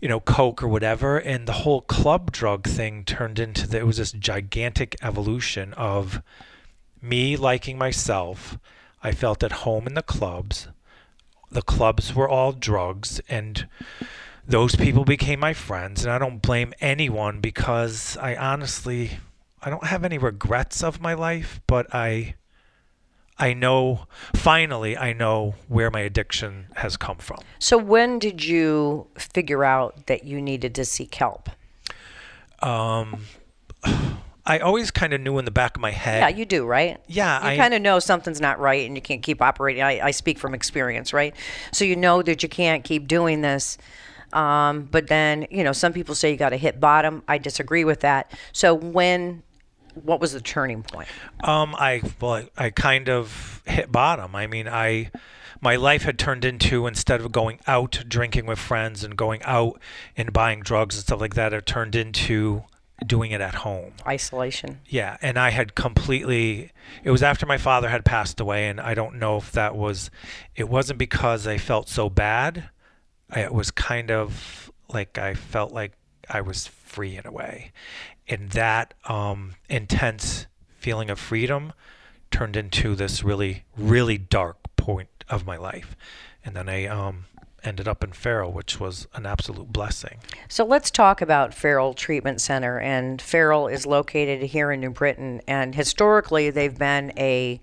you 0.00 0.08
know, 0.08 0.20
coke 0.20 0.62
or 0.62 0.68
whatever. 0.68 1.18
And 1.18 1.48
the 1.48 1.52
whole 1.52 1.80
club 1.80 2.30
drug 2.30 2.68
thing 2.68 3.04
turned 3.04 3.38
into 3.38 3.66
the, 3.66 3.78
it 3.78 3.86
was 3.86 3.96
this 3.96 4.12
gigantic 4.12 4.96
evolution 5.02 5.72
of 5.74 6.22
me 7.02 7.36
liking 7.36 7.76
myself. 7.76 8.56
I 9.02 9.12
felt 9.12 9.42
at 9.42 9.52
home 9.52 9.86
in 9.86 9.94
the 9.94 10.02
clubs. 10.02 10.68
The 11.50 11.62
clubs 11.62 12.14
were 12.14 12.28
all 12.28 12.52
drugs 12.52 13.20
and 13.28 13.68
those 14.46 14.76
people 14.76 15.04
became 15.04 15.40
my 15.40 15.54
friends 15.54 16.04
and 16.04 16.12
I 16.12 16.18
don't 16.18 16.42
blame 16.42 16.72
anyone 16.80 17.40
because 17.40 18.16
I 18.18 18.36
honestly 18.36 19.18
I 19.64 19.70
don't 19.70 19.84
have 19.84 20.04
any 20.04 20.18
regrets 20.18 20.82
of 20.82 21.00
my 21.00 21.14
life, 21.14 21.60
but 21.66 21.92
I 21.94 22.34
I 23.38 23.54
know 23.54 24.06
finally 24.34 24.96
I 24.96 25.12
know 25.12 25.54
where 25.68 25.90
my 25.90 26.00
addiction 26.00 26.66
has 26.76 26.96
come 26.96 27.16
from. 27.16 27.38
So 27.58 27.78
when 27.78 28.18
did 28.18 28.44
you 28.44 29.08
figure 29.16 29.64
out 29.64 30.06
that 30.06 30.24
you 30.24 30.40
needed 30.40 30.74
to 30.76 30.84
seek 30.84 31.14
help? 31.14 31.48
I 34.46 34.58
always 34.58 34.90
kind 34.90 35.14
of 35.14 35.22
knew 35.22 35.38
in 35.38 35.46
the 35.46 35.50
back 35.50 35.74
of 35.76 35.80
my 35.80 35.90
head. 35.90 36.20
Yeah, 36.20 36.28
you 36.28 36.44
do, 36.44 36.66
right? 36.66 37.00
Yeah, 37.06 37.50
You 37.50 37.56
kind 37.56 37.72
of 37.72 37.80
know 37.80 37.98
something's 37.98 38.42
not 38.42 38.60
right 38.60 38.86
and 38.86 38.94
you 38.94 39.00
can't 39.00 39.22
keep 39.22 39.40
operating. 39.40 39.82
I, 39.82 40.08
I 40.08 40.10
speak 40.10 40.38
from 40.38 40.52
experience, 40.52 41.14
right? 41.14 41.34
So 41.72 41.86
you 41.86 41.96
know 41.96 42.20
that 42.20 42.42
you 42.42 42.48
can't 42.50 42.84
keep 42.84 43.08
doing 43.08 43.40
this. 43.40 43.78
Um, 44.34 44.82
but 44.90 45.06
then, 45.06 45.46
you 45.50 45.64
know, 45.64 45.72
some 45.72 45.94
people 45.94 46.14
say 46.14 46.30
you 46.30 46.36
got 46.36 46.50
to 46.50 46.58
hit 46.58 46.78
bottom. 46.78 47.22
I 47.26 47.38
disagree 47.38 47.84
with 47.84 48.00
that. 48.00 48.30
So 48.52 48.74
when, 48.74 49.42
what 50.02 50.20
was 50.20 50.32
the 50.32 50.40
turning 50.40 50.82
point? 50.82 51.08
Um, 51.42 51.74
I 51.78 52.02
well, 52.20 52.44
I, 52.56 52.70
kind 52.70 53.08
of 53.08 53.62
hit 53.66 53.90
bottom. 53.90 54.34
I 54.34 54.46
mean, 54.46 54.68
I 54.68 55.10
my 55.60 55.76
life 55.76 56.02
had 56.02 56.18
turned 56.18 56.44
into 56.44 56.86
instead 56.86 57.20
of 57.20 57.32
going 57.32 57.60
out 57.66 58.04
drinking 58.08 58.46
with 58.46 58.58
friends 58.58 59.04
and 59.04 59.16
going 59.16 59.42
out 59.44 59.80
and 60.16 60.32
buying 60.32 60.60
drugs 60.60 60.96
and 60.96 61.04
stuff 61.04 61.20
like 61.20 61.34
that, 61.34 61.52
it 61.52 61.66
turned 61.66 61.94
into 61.94 62.64
doing 63.06 63.30
it 63.30 63.40
at 63.40 63.56
home. 63.56 63.92
Isolation. 64.06 64.80
Yeah, 64.86 65.16
and 65.22 65.38
I 65.38 65.50
had 65.50 65.74
completely. 65.74 66.72
It 67.02 67.10
was 67.10 67.22
after 67.22 67.46
my 67.46 67.58
father 67.58 67.88
had 67.88 68.04
passed 68.04 68.40
away, 68.40 68.68
and 68.68 68.80
I 68.80 68.94
don't 68.94 69.16
know 69.16 69.36
if 69.36 69.52
that 69.52 69.74
was. 69.76 70.10
It 70.54 70.68
wasn't 70.68 70.98
because 70.98 71.46
I 71.46 71.58
felt 71.58 71.88
so 71.88 72.08
bad. 72.10 72.68
It 73.34 73.52
was 73.52 73.70
kind 73.70 74.10
of 74.10 74.70
like 74.92 75.18
I 75.18 75.34
felt 75.34 75.72
like 75.72 75.92
I 76.28 76.40
was 76.40 76.66
free 76.66 77.16
in 77.16 77.26
a 77.26 77.32
way, 77.32 77.72
and 78.28 78.50
that 78.50 78.94
um, 79.06 79.54
intense 79.68 80.46
feeling 80.78 81.10
of 81.10 81.18
freedom 81.18 81.72
turned 82.30 82.56
into 82.56 82.94
this 82.94 83.22
really, 83.22 83.64
really 83.76 84.18
dark 84.18 84.56
point 84.76 85.08
of 85.28 85.46
my 85.46 85.56
life, 85.56 85.96
and 86.44 86.54
then 86.54 86.68
I 86.68 86.86
um, 86.86 87.24
ended 87.64 87.88
up 87.88 88.04
in 88.04 88.12
Farrell, 88.12 88.52
which 88.52 88.78
was 88.78 89.06
an 89.14 89.26
absolute 89.26 89.72
blessing. 89.72 90.18
So 90.48 90.64
let's 90.64 90.90
talk 90.90 91.20
about 91.20 91.54
Farrell 91.54 91.94
Treatment 91.94 92.40
Center. 92.40 92.78
And 92.78 93.20
Farrell 93.20 93.66
is 93.68 93.86
located 93.86 94.42
here 94.42 94.70
in 94.70 94.80
New 94.80 94.90
Britain. 94.90 95.40
And 95.48 95.74
historically, 95.74 96.50
they've 96.50 96.76
been 96.76 97.12
a 97.16 97.60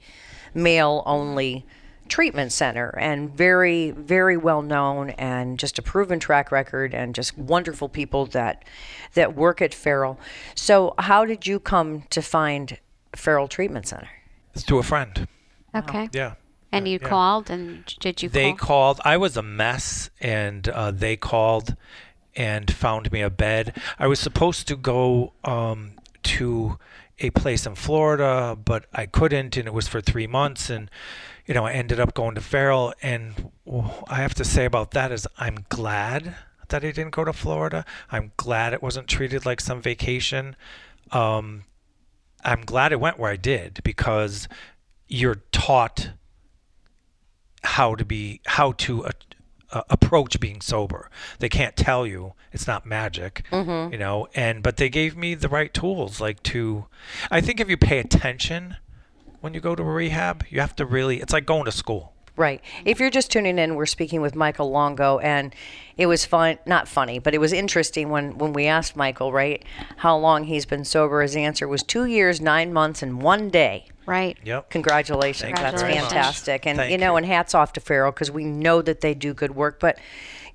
male 0.53 1.03
only 1.06 1.65
treatment 2.12 2.51
center 2.51 2.89
and 3.00 3.36
very, 3.36 3.91
very 3.91 4.36
well 4.36 4.62
known 4.62 5.12
and 5.12 5.58
just 5.58 5.80
a 5.80 5.82
proven 5.82 6.20
track 6.20 6.51
record 6.51 6.94
and 6.94 7.15
just 7.15 7.38
wonderful 7.38 7.88
people 7.88 8.25
that 8.27 8.65
that 9.13 9.34
work 9.36 9.62
at 9.62 9.74
Farrell. 9.74 10.20
So, 10.53 10.94
how 11.00 11.25
did 11.25 11.48
you 11.48 11.60
come 11.60 12.03
to 12.10 12.22
find 12.22 12.77
Farrell 13.15 13.48
Treatment 13.48 13.88
Center? 13.88 14.10
It's 14.53 14.63
to 14.63 14.77
a 14.77 14.84
friend. 14.84 15.27
Okay. 15.74 16.10
Yeah. 16.12 16.34
And 16.74 16.88
you 16.88 17.00
yeah. 17.01 17.08
called, 17.08 17.50
and 17.50 17.86
did 18.00 18.22
you 18.22 18.30
They 18.30 18.51
call? 18.51 18.68
called. 18.68 19.01
I 19.06 19.18
was 19.18 19.38
a 19.38 19.41
mess, 19.41 20.10
and 20.20 20.68
uh, 20.68 20.91
they 20.91 21.15
called 21.15 21.75
and 22.36 22.72
found 22.74 23.12
me 23.12 23.22
a 23.22 23.30
bed. 23.30 23.77
I 23.98 24.08
was 24.08 24.20
supposed 24.20 24.68
to 24.68 24.75
go 24.75 25.34
um, 25.44 25.94
to 26.24 26.77
a 27.20 27.30
place 27.32 27.65
in 27.65 27.75
Florida, 27.75 28.58
but 28.63 28.86
I 28.94 29.06
couldn't, 29.06 29.56
and 29.58 29.68
it 29.68 29.74
was 29.74 29.88
for 29.88 30.01
three 30.01 30.27
months. 30.27 30.70
And 30.70 30.89
you 31.45 31.53
know, 31.53 31.65
I 31.65 31.74
ended 31.74 32.00
up 32.00 32.13
going 32.13 32.36
to 32.36 32.41
Farrell. 32.41 32.93
And 33.01 33.51
I 34.07 34.15
have 34.15 34.33
to 34.36 34.45
say 34.45 34.65
about 34.65 34.91
that 34.91 35.12
is, 35.12 35.27
I'm 35.38 35.65
glad 35.69 36.36
that 36.69 36.83
I 36.83 36.91
didn't 36.91 37.12
go 37.12 37.25
to 37.25 37.33
Florida. 37.33 37.86
I'm 38.12 38.31
glad 38.38 38.74
it 38.74 38.81
wasn't 38.81 39.07
treated 39.07 39.45
like 39.45 39.60
some 39.60 39.81
vacation. 39.81 40.55
Um, 41.12 41.63
I'm 42.43 42.62
glad 42.62 42.91
it 42.91 43.00
went 43.00 43.19
where 43.19 43.31
I 43.31 43.36
did 43.36 43.81
because 43.83 44.48
you're 45.07 45.41
taught 45.51 46.12
how 47.63 47.93
to 47.95 48.03
be 48.05 48.41
how 48.48 48.71
to 48.71 49.05
uh, 49.05 49.12
uh, 49.71 49.81
approach 49.89 50.39
being 50.39 50.62
sober. 50.62 51.10
They 51.39 51.50
can't 51.50 51.75
tell 51.75 52.07
you 52.07 52.33
it's 52.51 52.65
not 52.65 52.86
magic, 52.86 53.43
you 53.91 53.98
know. 54.00 54.27
And 54.33 54.63
but 54.63 54.77
they 54.77 54.89
gave 54.89 55.15
me 55.15 55.36
the 55.36 55.50
right 55.50 55.74
tools, 55.74 56.19
like 56.19 56.41
to. 56.43 56.86
I 57.29 57.41
think 57.41 57.60
if 57.60 57.69
you 57.69 57.77
pay 57.77 58.00
attention 58.00 58.77
when 59.41 59.53
you 59.53 59.60
go 59.60 59.75
to 59.75 59.83
a 59.83 59.86
rehab, 59.86 60.45
you 60.50 60.62
have 60.62 60.75
to 60.77 60.86
really. 60.86 61.19
It's 61.19 61.33
like 61.33 61.45
going 61.45 61.65
to 61.65 61.71
school. 61.71 62.13
Right. 62.38 62.62
If 62.86 63.00
you're 63.00 63.10
just 63.10 63.29
tuning 63.29 63.60
in, 63.60 63.75
we're 63.75 63.86
speaking 63.86 64.21
with 64.21 64.36
Michael 64.36 64.71
Longo, 64.71 65.19
and 65.19 65.53
it 65.98 66.05
was 66.05 66.25
fun, 66.25 66.57
not 66.65 66.88
funny, 66.88 67.19
but 67.19 67.33
it 67.33 67.39
was 67.39 67.51
interesting 67.51 68.10
when, 68.10 68.38
when 68.38 68.53
we 68.53 68.67
asked 68.67 68.95
Michael, 68.95 69.33
right, 69.33 69.63
how 69.98 70.17
long 70.17 70.45
he's 70.45 70.65
been 70.65 70.86
sober. 70.86 71.21
His 71.21 71.36
answer 71.36 71.67
was 71.67 71.83
two 71.83 72.05
years, 72.05 72.39
nine 72.39 72.71
months, 72.71 73.03
and 73.03 73.21
one 73.21 73.50
day. 73.50 73.86
Right. 74.05 74.38
Yep. 74.45 74.69
Congratulations. 74.69 75.43
Thank 75.43 75.57
That's 75.57 75.81
very 75.81 75.95
much. 75.95 76.03
fantastic. 76.05 76.65
And, 76.65 76.77
Thank 76.77 76.91
you 76.91 76.98
know, 76.98 77.12
you. 77.12 77.17
and 77.17 77.25
hats 77.25 77.53
off 77.53 77.74
to 77.74 77.81
Farrell 77.81 78.12
because 78.12 78.31
we 78.31 78.45
know 78.45 78.81
that 78.81 79.01
they 79.01 79.13
do 79.13 79.33
good 79.33 79.55
work. 79.55 79.79
But, 79.79 80.00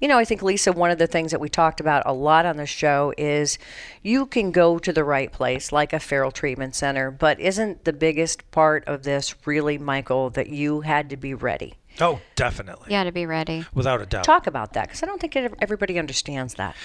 you 0.01 0.09
know, 0.09 0.19
I 0.19 0.25
think, 0.25 0.43
Lisa, 0.43 0.73
one 0.73 0.91
of 0.91 0.99
the 0.99 1.07
things 1.07 1.31
that 1.31 1.41
we 1.41 1.49
talked 1.49 1.81
about 1.81 2.03
a 2.07 2.13
lot 2.13 2.47
on 2.47 2.57
the 2.57 2.67
show 2.67 3.13
is 3.17 3.59
you 4.03 4.27
can 4.27 4.51
go 4.53 4.79
to 4.79 4.93
the 4.93 5.05
right 5.05 5.33
place, 5.33 5.73
like 5.73 5.93
a 5.93 6.01
Farrell 6.01 6.31
Treatment 6.31 6.75
Center. 6.75 7.11
But 7.11 7.41
isn't 7.41 7.85
the 7.85 7.93
biggest 7.93 8.51
part 8.51 8.85
of 8.87 9.03
this 9.05 9.35
really, 9.47 9.79
Michael, 9.79 10.31
that 10.31 10.49
you 10.49 10.83
had 10.83 11.11
to 11.11 11.17
be 11.17 11.35
ready? 11.35 11.75
Oh, 12.01 12.21
definitely. 12.35 12.87
You 12.93 12.99
got 12.99 13.05
to 13.05 13.13
be 13.13 13.25
ready. 13.27 13.65
Without 13.73 14.03
a 14.03 14.07
doubt. 14.07 14.25
Talk 14.25 14.47
about 14.47 14.75
that 14.75 14.85
because 14.85 15.03
I 15.03 15.07
don't 15.07 15.21
think 15.21 15.35
it- 15.35 15.55
everybody 15.63 15.99
understands 15.99 16.55
that. 16.55 16.77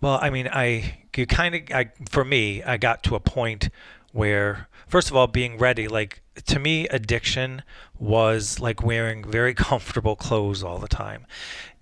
Well, 0.00 0.18
I 0.20 0.30
mean, 0.30 0.48
I 0.50 0.98
you 1.14 1.26
kind 1.26 1.54
of 1.54 1.62
I 1.70 1.90
for 2.08 2.24
me, 2.24 2.62
I 2.62 2.78
got 2.78 3.02
to 3.04 3.14
a 3.14 3.20
point 3.20 3.68
where 4.12 4.68
first 4.88 5.10
of 5.10 5.16
all, 5.16 5.26
being 5.26 5.58
ready, 5.58 5.86
like 5.88 6.22
to 6.46 6.58
me, 6.58 6.88
addiction 6.88 7.62
was 7.98 8.58
like 8.60 8.82
wearing 8.82 9.22
very 9.22 9.52
comfortable 9.68 10.16
clothes 10.16 10.62
all 10.64 10.78
the 10.78 10.88
time, 10.88 11.26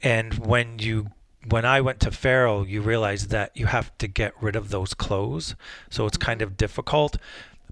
and 0.02 0.34
when 0.46 0.78
you 0.78 1.10
when 1.48 1.64
I 1.64 1.80
went 1.80 2.00
to 2.00 2.10
Farrell, 2.10 2.66
you 2.66 2.82
realize 2.82 3.28
that 3.28 3.56
you 3.56 3.66
have 3.66 3.96
to 3.98 4.08
get 4.08 4.32
rid 4.40 4.56
of 4.56 4.70
those 4.70 4.92
clothes, 4.92 5.54
so 5.88 6.06
it's 6.06 6.18
kind 6.18 6.42
of 6.42 6.56
difficult, 6.56 7.16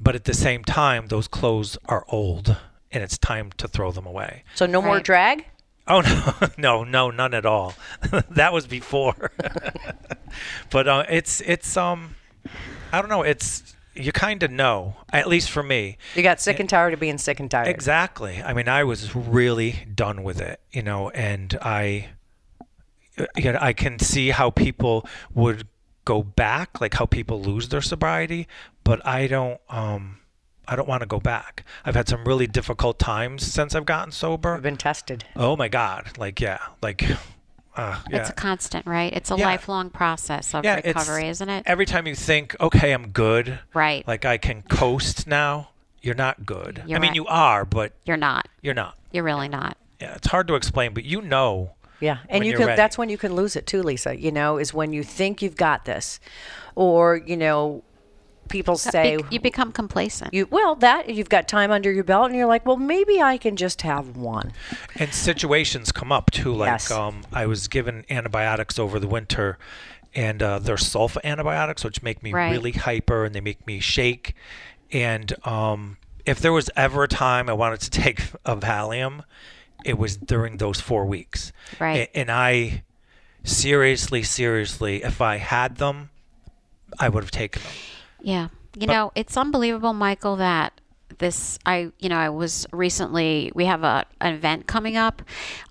but 0.00 0.14
at 0.14 0.25
the 0.25 0.35
same 0.35 0.64
time, 0.64 1.09
those 1.09 1.28
clothes 1.28 1.76
are 1.87 2.04
old. 2.09 2.56
And 2.92 3.02
it's 3.02 3.18
time 3.18 3.50
to 3.59 3.68
throw 3.68 3.90
them 3.90 4.06
away. 4.06 4.45
So 4.54 4.64
no 4.64 4.80
more 4.80 5.00
drag? 5.00 5.45
Oh 5.88 6.00
no, 6.56 6.83
no, 6.83 6.85
no, 6.85 7.11
none 7.11 7.35
at 7.35 7.45
all. 7.45 7.75
that 8.30 8.52
was 8.52 8.66
before. 8.66 9.33
but 10.71 10.88
uh, 10.88 11.04
it's 11.09 11.40
it's 11.42 11.76
um, 11.76 12.14
I 12.92 13.00
don't 13.00 13.11
know. 13.11 13.23
It's 13.23 13.76
you 13.97 14.12
kind 14.12 14.42
of 14.42 14.50
know, 14.50 14.97
at 15.12 15.26
least 15.26 15.50
for 15.50 15.62
me. 15.62 15.99
You 16.14 16.23
got 16.23 16.40
sick 16.40 16.61
and 16.61 16.68
tired 16.68 16.92
of 16.92 17.00
being 17.00 17.18
sick 17.18 17.40
and 17.40 17.50
tired. 17.50 17.68
Exactly. 17.68 18.42
I 18.42 18.52
mean, 18.52 18.68
I 18.68 18.85
was 18.85 19.14
really 19.14 19.87
done 19.95 20.23
with 20.23 20.40
it, 20.40 20.61
you 20.71 20.83
know, 20.83 21.11
and 21.11 21.59
I, 21.62 22.09
you 23.37 23.52
know, 23.52 23.58
I 23.61 23.73
can 23.73 23.99
see 23.99 24.30
how 24.30 24.50
people 24.50 25.06
would 25.35 25.66
go 26.04 26.23
back, 26.23 26.80
like 26.80 26.94
how 26.94 27.06
people 27.06 27.40
lose 27.40 27.68
their 27.68 27.80
sobriety, 27.82 28.46
but 28.85 29.04
I 29.06 29.26
don't. 29.26 29.61
Um, 29.68 30.18
I 30.68 30.75
don't 30.75 30.88
want 30.88 31.02
to 31.02 31.06
go 31.06 31.20
back. 31.20 31.64
I've 31.85 31.94
had 31.94 32.08
some 32.08 32.25
really 32.25 32.49
difficult 32.49 32.99
times 32.99 33.44
since 33.44 33.75
I've 33.76 33.87
gotten 33.87 34.11
sober. 34.11 34.54
I've 34.54 34.62
been 34.62 34.76
tested. 34.76 35.25
Oh 35.37 35.56
my 35.56 35.68
God! 35.68 36.18
Like 36.18 36.40
yeah, 36.40 36.58
like 36.82 37.04
uh, 37.76 38.00
yeah. 38.11 38.18
It's 38.18 38.30
a 38.30 38.32
constant, 38.32 38.85
right? 38.87 39.12
It's 39.12 39.30
a 39.30 39.37
Yeah. 39.37 39.46
lifelong 39.46 39.90
process 39.90 40.54
of 40.54 40.64
yeah, 40.64 40.76
recovery, 40.76 41.28
isn't 41.28 41.49
it? 41.49 41.62
Every 41.66 41.87
time 41.87 42.06
you 42.08 42.14
think, 42.16 42.56
okay, 42.61 42.92
I'm 42.92 43.08
good, 43.11 43.61
Right. 43.75 44.06
Like 44.08 44.25
I 44.25 44.38
can 44.38 44.62
coast 44.62 45.26
now. 45.28 45.68
You're 46.02 46.14
not 46.16 46.44
good. 46.46 46.82
You're 46.87 46.99
I 46.99 47.00
mean, 47.00 47.11
right. 47.11 47.16
you 47.16 47.26
are, 47.26 47.64
but 47.64 47.92
You're 48.04 48.16
not. 48.16 48.49
you're 48.62 48.75
not. 48.75 48.96
You're 49.12 49.25
really 49.25 49.49
not. 49.49 49.76
Yeah, 50.00 50.14
it's 50.16 50.26
hard 50.28 50.49
to 50.49 50.54
explain, 50.56 50.94
but 50.94 51.04
you 51.04 51.20
know. 51.23 51.73
Yeah, 52.00 52.19
and 52.29 52.45
you 52.45 52.55
can. 52.57 52.67
ready. 52.67 52.76
That's 52.76 52.99
when 52.99 53.09
you 53.09 53.19
can 53.19 53.35
lose 53.35 53.57
it 53.57 53.67
too, 53.67 53.83
Lisa. 53.83 54.17
You 54.19 54.31
know, 54.33 54.59
is 54.59 54.75
when 54.75 54.93
you 54.93 55.03
think 55.03 55.41
you've 55.43 55.57
got 55.57 55.85
this, 55.87 56.21
or 56.75 57.17
you 57.17 57.37
know, 57.37 57.83
people 58.49 58.76
say 58.76 59.17
Be- 59.17 59.25
you 59.31 59.41
become 59.41 59.73
complacent. 59.73 60.33
you 60.35 60.47
well 60.50 60.75
that 60.76 61.09
you've 61.09 61.29
got 61.29 61.49
time 61.49 61.71
under 61.71 61.91
your 61.91 62.05
belt, 62.05 62.26
and 62.26 62.37
you're 62.37 62.47
like, 62.47 62.67
well, 62.67 62.76
maybe 62.76 63.21
I 63.23 63.38
can 63.38 63.57
just 63.57 63.83
have 63.83 64.17
one. 64.17 64.53
And 64.97 65.12
situations 65.15 65.91
come 65.93 66.12
up 66.12 66.31
too. 66.31 66.53
Like 66.55 66.69
Yes. 66.69 66.91
um, 66.91 67.23
I 67.33 67.47
was 67.47 67.67
given 67.69 68.05
antibiotics 68.11 68.79
over 68.79 68.99
the 69.00 69.09
winter, 69.09 69.59
and 70.15 70.43
uh, 70.43 70.59
they're 70.59 70.76
sulfa 70.76 71.19
antibiotics, 71.25 71.83
which 71.83 72.03
make 72.03 72.23
me 72.23 72.33
Right. 72.33 72.50
really 72.53 72.73
hyper 72.73 73.25
and 73.25 73.35
they 73.35 73.41
make 73.41 73.67
me 73.67 73.81
shake. 73.81 74.35
And 74.93 75.35
um, 75.47 75.97
if 76.25 76.38
there 76.41 76.53
was 76.53 76.71
ever 76.76 77.03
a 77.03 77.09
time 77.09 77.49
I 77.49 77.53
wanted 77.55 77.81
to 77.81 77.91
take 78.03 78.21
a 78.45 78.55
Valium, 78.57 79.25
it 79.87 79.97
was 79.99 80.16
during 80.16 80.57
those 80.59 80.81
four 80.81 81.07
weeks. 81.07 81.52
Right. 81.78 82.11
And 82.14 82.31
I 82.31 82.83
seriously, 83.45 84.23
seriously, 84.23 85.02
if 85.05 85.21
I 85.21 85.37
had 85.37 85.76
them, 85.76 86.11
I 86.99 87.09
would 87.09 87.23
have 87.23 87.31
taken 87.31 87.62
them. 87.62 87.73
Yeah. 88.21 88.49
You 88.75 88.87
But- 88.88 88.93
know, 88.93 89.12
it's 89.14 89.37
unbelievable, 89.37 89.93
Michael, 89.93 90.37
that 90.37 90.81
this 91.18 91.58
I 91.66 91.90
you 91.99 92.08
know, 92.08 92.16
I 92.16 92.28
was 92.28 92.66
recently 92.73 93.50
we 93.54 93.64
have 93.64 93.82
a 93.82 94.04
an 94.20 94.35
event 94.35 94.66
coming 94.66 94.96
up, 94.96 95.23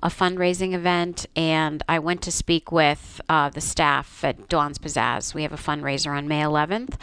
a 0.01 0.09
fundraising 0.09 0.73
event, 0.73 1.25
and 1.35 1.83
I 1.87 1.99
went 1.99 2.21
to 2.23 2.31
speak 2.31 2.71
with 2.71 3.21
uh, 3.29 3.49
the 3.49 3.61
staff 3.61 4.23
at 4.23 4.47
Dawn's 4.49 4.77
Pizzazz. 4.77 5.33
We 5.33 5.43
have 5.43 5.53
a 5.53 5.57
fundraiser 5.57 6.15
on 6.15 6.27
May 6.27 6.41
11th, 6.41 6.95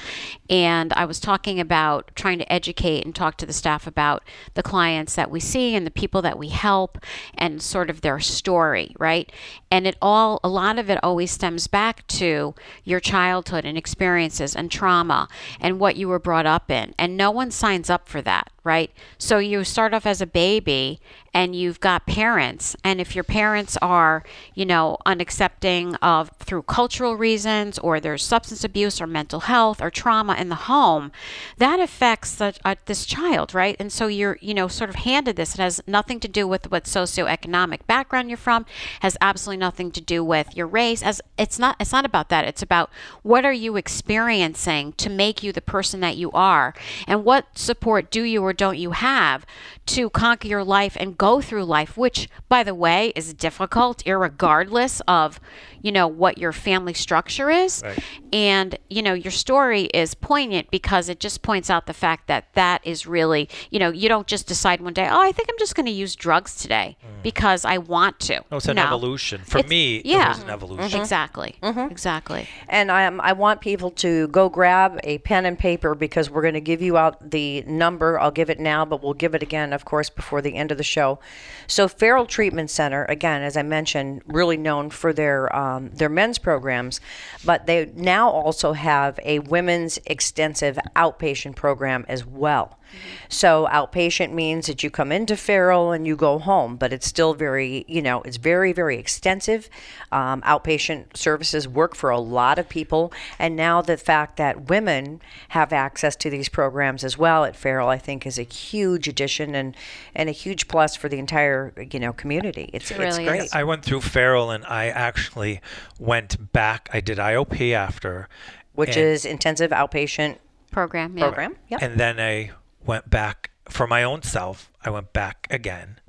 and 0.48 0.92
I 0.92 1.04
was 1.04 1.20
talking 1.20 1.60
about 1.60 2.10
trying 2.14 2.38
to 2.38 2.52
educate 2.52 3.04
and 3.04 3.14
talk 3.14 3.36
to 3.38 3.46
the 3.46 3.52
staff 3.52 3.86
about 3.86 4.22
the 4.54 4.62
clients 4.62 5.14
that 5.14 5.30
we 5.30 5.40
see 5.40 5.74
and 5.74 5.86
the 5.86 5.90
people 5.90 6.22
that 6.22 6.38
we 6.38 6.48
help 6.48 6.98
and 7.34 7.62
sort 7.62 7.90
of 7.90 8.00
their 8.00 8.20
story, 8.20 8.94
right? 8.98 9.30
And 9.72 9.86
it 9.86 9.96
all 10.02 10.38
a 10.44 10.50
lot 10.50 10.78
of 10.78 10.90
it 10.90 11.02
always 11.02 11.30
stems 11.30 11.66
back 11.66 12.06
to 12.08 12.54
your 12.84 13.00
childhood 13.00 13.64
and 13.64 13.78
experiences 13.78 14.54
and 14.54 14.70
trauma 14.70 15.28
and 15.58 15.80
what 15.80 15.96
you 15.96 16.08
were 16.08 16.18
brought 16.18 16.44
up 16.44 16.70
in. 16.70 16.94
And 16.98 17.16
no 17.16 17.30
one 17.30 17.50
signs 17.50 17.88
up 17.88 18.06
for 18.06 18.20
that, 18.20 18.50
right? 18.64 18.90
So 19.18 19.38
you 19.38 19.64
start 19.64 19.92
off 19.92 20.06
as 20.06 20.20
a 20.20 20.26
baby 20.26 21.00
and 21.34 21.56
you've 21.56 21.80
got 21.80 22.06
parents 22.06 22.76
and 22.84 23.00
if 23.00 23.14
your 23.14 23.24
parents 23.24 23.76
are, 23.80 24.22
you 24.54 24.66
know, 24.66 24.98
unaccepting 25.06 25.96
of 26.02 26.30
through 26.38 26.62
cultural 26.62 27.16
reasons 27.16 27.78
or 27.78 27.98
there's 27.98 28.22
substance 28.22 28.64
abuse 28.64 29.00
or 29.00 29.06
mental 29.06 29.40
health 29.40 29.80
or 29.80 29.90
trauma 29.90 30.34
in 30.34 30.48
the 30.48 30.54
home, 30.54 31.10
that 31.56 31.80
affects 31.80 32.34
the, 32.34 32.54
uh, 32.64 32.74
this 32.86 33.06
child, 33.06 33.54
right? 33.54 33.76
And 33.78 33.92
so 33.92 34.06
you're, 34.06 34.38
you 34.40 34.54
know, 34.54 34.68
sort 34.68 34.90
of 34.90 34.96
handed 34.96 35.36
this. 35.36 35.54
It 35.54 35.60
has 35.60 35.80
nothing 35.86 36.20
to 36.20 36.28
do 36.28 36.46
with 36.46 36.70
what 36.70 36.84
socioeconomic 36.84 37.86
background 37.86 38.28
you're 38.28 38.36
from, 38.36 38.66
has 39.00 39.16
absolutely 39.20 39.58
nothing 39.58 39.90
to 39.92 40.00
do 40.00 40.22
with 40.22 40.56
your 40.56 40.66
race. 40.66 41.02
As 41.02 41.20
it's 41.38 41.58
not 41.58 41.76
it's 41.80 41.92
not 41.92 42.04
about 42.04 42.28
that. 42.28 42.44
It's 42.44 42.62
about 42.62 42.90
what 43.22 43.44
are 43.44 43.52
you 43.52 43.76
experiencing 43.76 44.92
to 44.94 45.10
make 45.10 45.42
you 45.42 45.52
the 45.52 45.60
person 45.60 46.00
that 46.00 46.16
you 46.16 46.30
are 46.32 46.74
and 47.06 47.24
what 47.24 47.58
support 47.58 48.10
do 48.10 48.22
you 48.22 48.42
or 48.42 48.51
don't 48.52 48.78
you 48.78 48.92
have 48.92 49.44
to 49.86 50.10
conquer 50.10 50.48
your 50.48 50.64
life 50.64 50.96
and 50.98 51.18
go 51.18 51.40
through 51.40 51.64
life, 51.64 51.96
which 51.96 52.28
by 52.48 52.62
the 52.62 52.74
way 52.74 53.12
is 53.16 53.34
difficult 53.34 54.02
irregardless 54.04 55.00
of 55.06 55.40
you 55.82 55.92
know, 55.92 56.06
what 56.06 56.38
your 56.38 56.52
family 56.52 56.94
structure 56.94 57.50
is. 57.50 57.82
Right. 57.84 57.98
And, 58.32 58.78
you 58.88 59.02
know, 59.02 59.12
your 59.12 59.30
story 59.30 59.82
is 59.86 60.14
poignant 60.14 60.70
because 60.70 61.08
it 61.08 61.20
just 61.20 61.42
points 61.42 61.68
out 61.68 61.86
the 61.86 61.92
fact 61.92 62.28
that 62.28 62.46
that 62.54 62.80
is 62.86 63.06
really, 63.06 63.48
you 63.70 63.78
know, 63.78 63.90
you 63.90 64.08
don't 64.08 64.26
just 64.26 64.46
decide 64.46 64.80
one 64.80 64.94
day, 64.94 65.08
oh, 65.10 65.20
I 65.20 65.32
think 65.32 65.48
I'm 65.50 65.58
just 65.58 65.74
going 65.74 65.86
to 65.86 65.92
use 65.92 66.14
drugs 66.16 66.56
today 66.56 66.96
mm. 67.02 67.22
because 67.22 67.64
I 67.64 67.78
want 67.78 68.20
to. 68.20 68.42
No, 68.50 68.56
it's 68.56 68.68
an 68.68 68.76
No. 68.76 68.84
evolution. 68.86 69.42
For 69.44 69.58
It's- 69.58 69.68
me, 69.68 69.96
it 69.96 70.06
yeah. 70.06 70.28
was 70.28 70.42
an 70.42 70.50
evolution. 70.50 70.88
Mm-hmm. 70.88 71.00
Exactly. 71.00 71.56
Mm-hmm. 71.62 71.90
Exactly. 71.90 72.48
And 72.68 72.90
um, 72.90 73.20
I 73.20 73.32
want 73.32 73.60
people 73.60 73.90
to 73.90 74.28
go 74.28 74.48
grab 74.48 74.98
a 75.04 75.18
pen 75.18 75.46
and 75.46 75.58
paper 75.58 75.94
because 75.94 76.30
we're 76.30 76.42
going 76.42 76.54
to 76.54 76.60
give 76.60 76.80
you 76.80 76.96
out 76.96 77.30
the 77.30 77.62
number. 77.66 78.18
I'll 78.18 78.30
give 78.30 78.50
it 78.50 78.60
now, 78.60 78.84
but 78.84 79.02
we'll 79.02 79.14
give 79.14 79.34
it 79.34 79.42
again, 79.42 79.72
of 79.72 79.84
course, 79.84 80.08
before 80.08 80.40
the 80.40 80.54
end 80.54 80.70
of 80.70 80.78
the 80.78 80.84
show. 80.84 81.18
So, 81.66 81.88
Farrell 81.88 82.26
Treatment 82.26 82.70
Center, 82.70 83.04
again, 83.06 83.42
as 83.42 83.56
I 83.56 83.62
mentioned, 83.62 84.22
really 84.26 84.56
known 84.56 84.90
for 84.90 85.12
their 85.12 85.54
um, 85.54 85.71
um, 85.72 85.90
their 85.90 86.08
men's 86.08 86.38
programs, 86.38 87.00
but 87.44 87.66
they 87.66 87.90
now 87.94 88.28
also 88.28 88.72
have 88.72 89.18
a 89.24 89.38
women's 89.40 89.98
extensive 90.06 90.78
outpatient 90.96 91.56
program 91.56 92.04
as 92.08 92.26
well. 92.26 92.78
So 93.28 93.68
outpatient 93.70 94.32
means 94.32 94.66
that 94.66 94.82
you 94.82 94.90
come 94.90 95.10
into 95.12 95.36
Farrell 95.36 95.92
and 95.92 96.06
you 96.06 96.16
go 96.16 96.38
home, 96.38 96.76
but 96.76 96.92
it's 96.92 97.06
still 97.06 97.34
very, 97.34 97.84
you 97.88 98.02
know, 98.02 98.22
it's 98.22 98.36
very, 98.36 98.72
very 98.72 98.98
extensive. 98.98 99.68
Um, 100.10 100.42
outpatient 100.42 101.16
services 101.16 101.66
work 101.66 101.94
for 101.94 102.10
a 102.10 102.18
lot 102.18 102.58
of 102.58 102.68
people, 102.68 103.12
and 103.38 103.56
now 103.56 103.80
the 103.82 103.96
fact 103.96 104.36
that 104.36 104.68
women 104.68 105.20
have 105.50 105.72
access 105.72 106.14
to 106.16 106.30
these 106.30 106.48
programs 106.48 107.04
as 107.04 107.16
well 107.16 107.44
at 107.44 107.56
Farrell, 107.56 107.88
I 107.88 107.98
think, 107.98 108.26
is 108.26 108.38
a 108.38 108.42
huge 108.42 109.08
addition 109.08 109.54
and 109.54 109.74
and 110.14 110.28
a 110.28 110.32
huge 110.32 110.68
plus 110.68 110.94
for 110.96 111.08
the 111.08 111.18
entire, 111.18 111.72
you 111.90 111.98
know, 111.98 112.12
community. 112.12 112.68
It's 112.72 112.90
It 112.90 113.00
it's 113.00 113.16
really 113.18 113.24
great. 113.28 113.42
is. 113.44 113.52
I 113.54 113.64
went 113.64 113.84
through 113.84 114.02
Farrell 114.02 114.50
and 114.50 114.64
I 114.66 114.86
actually 114.88 115.60
went 115.98 116.52
back. 116.52 116.88
I 116.92 117.00
did 117.00 117.18
IOP 117.18 117.72
after. 117.72 118.28
Which 118.74 118.90
and- 118.96 119.06
is 119.06 119.24
intensive 119.24 119.70
outpatient 119.70 120.38
Program. 120.70 121.16
Yeah. 121.18 121.24
program. 121.24 121.56
Yep. 121.68 121.82
And 121.82 122.00
then 122.00 122.18
I 122.20 122.50
went 122.84 123.10
back 123.10 123.50
for 123.68 123.86
my 123.86 124.02
own 124.02 124.22
self. 124.22 124.70
I 124.84 124.90
went 124.90 125.12
back 125.12 125.46
again. 125.50 126.00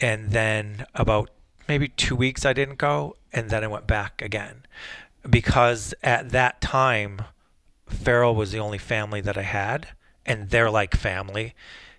And 0.00 0.30
then 0.30 0.86
about 0.94 1.30
maybe 1.68 1.88
two 1.88 2.16
weeks 2.16 2.44
I 2.44 2.52
didn't 2.52 2.78
go. 2.78 3.16
And 3.32 3.50
then 3.50 3.64
I 3.64 3.68
went 3.68 3.86
back 3.86 4.22
again. 4.22 4.64
Because 5.28 5.94
at 6.02 6.30
that 6.30 6.60
time, 6.60 7.22
Farrell 7.86 8.34
was 8.34 8.52
the 8.52 8.58
only 8.58 8.78
family 8.78 9.20
that 9.20 9.36
I 9.36 9.42
had. 9.42 9.88
And 10.24 10.50
they're 10.50 10.70
like 10.70 10.94
family. 10.96 11.54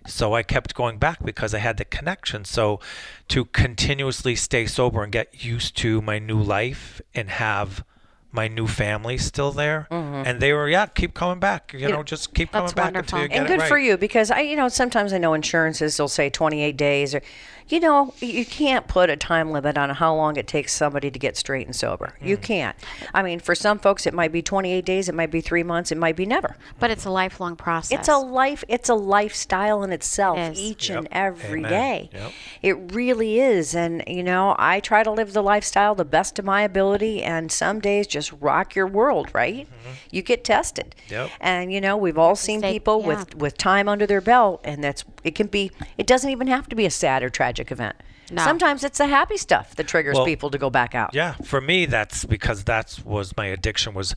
So 0.06 0.34
I 0.34 0.42
kept 0.42 0.74
going 0.74 0.98
back 0.98 1.24
because 1.24 1.54
I 1.54 1.58
had 1.58 1.76
the 1.76 1.84
connection. 1.84 2.44
So 2.44 2.80
to 3.28 3.44
continuously 3.44 4.34
stay 4.34 4.66
sober 4.66 5.02
and 5.02 5.12
get 5.12 5.44
used 5.44 5.76
to 5.78 6.02
my 6.02 6.18
new 6.18 6.40
life 6.40 7.00
and 7.14 7.30
have 7.30 7.84
my 8.32 8.48
new 8.48 8.66
family 8.66 9.18
still 9.18 9.52
there. 9.52 9.86
Mm-hmm. 9.90 10.26
And 10.26 10.40
they 10.40 10.52
were, 10.52 10.68
yeah, 10.68 10.86
keep 10.86 11.14
coming 11.14 11.38
back. 11.38 11.74
You 11.76 11.88
know, 11.88 12.02
just 12.02 12.34
keep 12.34 12.52
coming 12.52 12.72
back 12.72 12.94
wonderful. 12.94 13.18
until 13.18 13.22
you 13.22 13.28
get 13.28 13.36
and 13.36 13.46
it 13.46 13.48
good 13.48 13.60
right. 13.60 13.68
for 13.68 13.78
you 13.78 13.96
because 13.96 14.30
I, 14.30 14.40
you 14.40 14.56
know, 14.56 14.68
sometimes 14.68 15.12
I 15.12 15.18
know 15.18 15.34
insurances 15.34 15.98
will 15.98 16.08
say 16.08 16.30
28 16.30 16.76
days 16.76 17.14
or, 17.14 17.22
you 17.68 17.80
know, 17.80 18.14
you 18.20 18.44
can't 18.44 18.86
put 18.88 19.10
a 19.10 19.16
time 19.16 19.50
limit 19.50 19.78
on 19.78 19.90
how 19.90 20.14
long 20.14 20.36
it 20.36 20.46
takes 20.46 20.72
somebody 20.74 21.10
to 21.10 21.18
get 21.18 21.36
straight 21.36 21.66
and 21.66 21.74
sober. 21.74 22.14
You 22.20 22.36
Mm. 22.36 22.42
can't. 22.42 22.76
I 23.14 23.22
mean, 23.22 23.40
for 23.40 23.54
some 23.54 23.78
folks, 23.78 24.06
it 24.06 24.14
might 24.14 24.32
be 24.32 24.42
28 24.42 24.84
days, 24.84 25.08
it 25.08 25.14
might 25.14 25.30
be 25.30 25.40
three 25.40 25.62
months, 25.62 25.90
it 25.92 25.98
might 25.98 26.16
be 26.16 26.26
never. 26.26 26.56
But 26.78 26.90
it's 26.90 27.04
a 27.04 27.10
lifelong 27.10 27.56
process. 27.56 27.98
It's 27.98 28.08
a 28.08 28.16
life. 28.18 28.64
It's 28.68 28.88
a 28.88 28.94
lifestyle 28.94 29.82
in 29.82 29.92
itself, 29.92 30.38
It 30.38 30.52
is. 30.52 30.58
each 30.60 30.88
Yep. 30.88 30.98
and 30.98 31.08
every 31.12 31.60
Amen. 31.60 31.70
day. 31.70 32.10
Yep. 32.12 32.32
It 32.62 32.92
really 32.94 33.40
is, 33.40 33.74
and 33.74 34.02
you 34.06 34.22
know, 34.22 34.54
I 34.58 34.80
try 34.80 35.02
to 35.02 35.10
live 35.10 35.32
the 35.32 35.42
lifestyle 35.42 35.94
the 35.94 36.04
best 36.04 36.38
of 36.38 36.44
my 36.44 36.62
ability, 36.62 37.22
and 37.22 37.50
some 37.52 37.80
days 37.80 38.06
just 38.06 38.32
rock 38.40 38.74
your 38.74 38.86
world. 38.86 39.28
Right? 39.32 39.68
You 40.10 40.22
get 40.22 40.44
tested, 40.44 40.94
Mm-hmm. 41.06 41.14
Yep. 41.14 41.30
and 41.40 41.72
you 41.72 41.80
know, 41.80 41.96
we've 41.96 42.18
all 42.18 42.36
seen 42.36 42.60
Stay- 42.60 42.72
people 42.74 43.00
yeah. 43.00 43.06
with 43.08 43.34
with 43.36 43.56
time 43.58 43.88
under 43.88 44.06
their 44.06 44.20
belt, 44.20 44.60
and 44.64 44.82
that's 44.82 45.04
it 45.24 45.34
can 45.34 45.46
be. 45.46 45.70
It 45.98 46.06
doesn't 46.06 46.28
even 46.30 46.46
have 46.48 46.68
to 46.68 46.76
be 46.76 46.84
a 46.86 46.90
sad 46.90 47.22
or 47.22 47.30
tragic 47.30 47.51
event. 47.60 47.96
No. 48.30 48.42
Sometimes 48.44 48.82
it's 48.84 48.98
the 48.98 49.06
happy 49.08 49.36
stuff 49.36 49.74
that 49.76 49.86
triggers 49.86 50.14
Well, 50.16 50.24
people 50.24 50.48
to 50.50 50.58
go 50.58 50.70
back 50.70 50.94
out. 50.94 51.10
Yeah, 51.14 51.34
for 51.44 51.60
me, 51.60 51.84
that's 51.86 52.24
because 52.24 52.64
that 52.64 52.98
was 53.04 53.36
my 53.36 53.46
addiction 53.46 53.92
was 53.94 54.14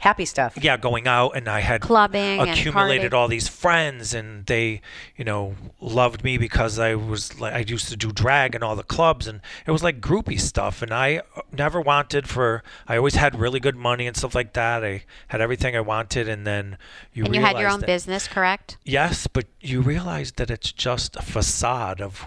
Happy 0.00 0.24
stuff. 0.24 0.58
yeah 0.60 0.76
going 0.76 1.06
out 1.06 1.36
and 1.36 1.46
I 1.46 1.60
had 1.60 1.80
Clubbing 1.82 2.40
accumulated 2.40 3.12
partying. 3.12 3.16
all 3.16 3.28
these 3.28 3.46
friends 3.46 4.14
and 4.14 4.44
they 4.46 4.80
you 5.16 5.24
know 5.24 5.54
loved 5.80 6.24
me 6.24 6.38
because 6.38 6.76
I 6.80 6.96
was 6.96 7.38
like 7.38 7.52
I 7.54 7.58
used 7.58 7.88
to 7.90 7.96
do 7.96 8.10
drag 8.10 8.56
in 8.56 8.64
all 8.64 8.74
the 8.74 8.82
clubs 8.82 9.28
and 9.28 9.40
it 9.64 9.70
was 9.70 9.84
like 9.84 10.00
groupie 10.00 10.40
stuff 10.40 10.82
and 10.82 10.92
I 10.92 11.20
never 11.52 11.80
wanted 11.80 12.28
for 12.28 12.64
I 12.88 12.96
always 12.96 13.14
had 13.14 13.38
really 13.38 13.60
good 13.60 13.76
money 13.76 14.08
and 14.08 14.16
stuff 14.16 14.34
like 14.34 14.54
that 14.54 14.82
I 14.82 15.04
had 15.28 15.40
everything 15.40 15.76
I 15.76 15.80
wanted 15.82 16.26
and 16.28 16.44
then 16.44 16.78
you 17.12 17.24
and 17.26 17.34
you 17.36 17.40
had 17.40 17.58
your 17.60 17.70
own 17.70 17.80
that- 17.80 17.86
business, 17.86 18.26
correct? 18.26 18.78
Yes, 18.84 19.28
but 19.28 19.44
you 19.60 19.82
realize 19.82 20.32
that 20.32 20.50
it's 20.50 20.72
just 20.72 21.14
a 21.14 21.22
facade 21.22 22.00
of 22.00 22.26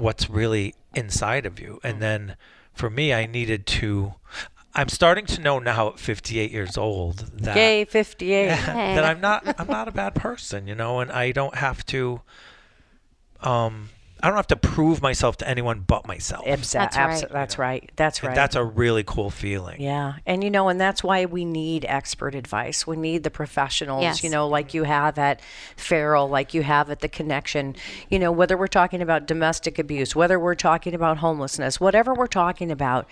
what's 0.00 0.28
really 0.30 0.74
inside 0.94 1.46
of 1.46 1.60
you. 1.60 1.80
And 1.82 2.00
then 2.00 2.36
for 2.72 2.90
me, 2.90 3.12
I 3.12 3.26
needed 3.26 3.66
to. 3.66 4.14
I'm 4.74 4.88
starting 4.88 5.26
to 5.26 5.40
know 5.40 5.58
now 5.58 5.88
at 5.88 5.98
58 5.98 6.50
years 6.52 6.78
old 6.78 7.18
that 7.38 7.56
Yay, 7.56 7.84
58. 7.84 8.46
that 8.66 9.04
I'm 9.04 9.20
not 9.20 9.60
I'm 9.60 9.66
not 9.66 9.88
a 9.88 9.92
bad 9.92 10.14
person, 10.14 10.66
you 10.68 10.74
know, 10.76 11.00
and 11.00 11.10
I 11.10 11.32
don't 11.32 11.56
have 11.56 11.84
to 11.86 12.20
um 13.40 13.90
I 14.22 14.28
don't 14.28 14.36
have 14.36 14.46
to 14.48 14.56
prove 14.56 15.00
myself 15.02 15.36
to 15.38 15.48
anyone 15.48 15.80
but 15.86 16.06
myself. 16.06 16.44
Absa- 16.44 16.72
That's 16.72 16.96
abs- 16.96 17.22
right. 17.24 17.32
That's 17.32 17.58
right. 17.58 17.90
That's 17.96 18.18
And 18.20 18.28
right. 18.28 18.34
that's 18.34 18.56
a 18.56 18.64
really 18.64 19.02
cool 19.04 19.30
feeling. 19.30 19.80
Yeah. 19.80 20.14
And 20.26 20.44
you 20.44 20.50
know, 20.50 20.68
and 20.68 20.80
that's 20.80 21.02
why 21.02 21.24
we 21.24 21.44
need 21.44 21.84
expert 21.88 22.34
advice. 22.34 22.86
We 22.86 22.96
need 22.96 23.22
the 23.22 23.30
professionals, 23.30 24.02
Yes. 24.02 24.22
you 24.24 24.30
know, 24.30 24.46
like 24.48 24.74
you 24.74 24.84
have 24.84 25.18
at 25.18 25.40
Farrell, 25.76 26.28
like 26.28 26.54
you 26.54 26.62
have 26.62 26.90
at 26.90 27.00
the 27.00 27.08
connection. 27.08 27.76
You 28.08 28.18
know, 28.18 28.30
whether 28.32 28.56
we're 28.56 28.66
talking 28.66 29.00
about 29.02 29.26
domestic 29.26 29.78
abuse, 29.78 30.14
whether 30.14 30.38
we're 30.38 30.54
talking 30.54 30.94
about 30.94 31.18
homelessness, 31.18 31.80
whatever 31.80 32.14
we're 32.14 32.26
talking 32.26 32.70
about, 32.70 33.06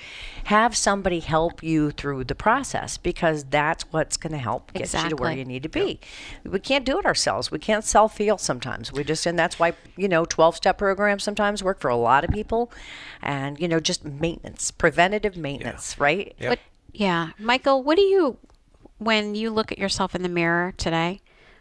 have 0.45 0.77
somebody 0.77 1.21
help 1.21 1.63
you 1.63 1.91
through 1.91 2.25
the 2.25 2.35
process 2.35 2.97
because 2.99 3.45
that's 3.45 3.85
what's 3.93 4.17
going 4.17 4.33
to 4.33 4.39
help 4.39 4.73
get 4.73 4.93
you 4.93 5.09
to 5.11 5.17
where 5.17 5.33
you 5.33 5.45
need 5.45 5.63
to 5.63 5.69
be. 5.69 6.01
We 6.45 6.59
can't 6.61 6.85
do 6.85 6.99
it 6.99 7.07
ourselves. 7.07 7.51
We 7.51 7.59
can't 7.59 7.85
self 7.85 8.19
heal 8.19 8.39
sometimes. 8.39 8.93
We 8.93 9.05
just, 9.05 9.27
and 9.27 9.39
that's 9.39 9.59
why, 9.59 9.73
you 9.97 10.09
know, 10.09 10.25
12 10.25 10.57
step 10.57 10.81
programs 10.99 11.23
sometimes 11.23 11.63
work 11.63 11.81
for 11.81 11.89
a 11.89 11.97
lot 11.97 12.25
of 12.25 12.31
people. 12.31 12.71
And, 13.23 13.59
you 13.61 13.69
know, 13.69 13.81
just 13.81 14.05
maintenance, 14.05 14.71
preventative 14.71 15.37
maintenance, 15.37 15.99
right? 15.99 16.35
Yep. 16.39 16.49
What, 16.51 16.59
yeah. 16.93 17.31
Michael, 17.39 17.83
what 17.83 17.97
do 17.97 18.03
you, 18.03 18.37
when 18.99 19.35
you 19.35 19.51
look 19.51 19.71
at 19.73 19.79
yourself 19.79 20.15
in 20.15 20.23
the 20.23 20.29
mirror 20.29 20.75
today, 20.77 21.21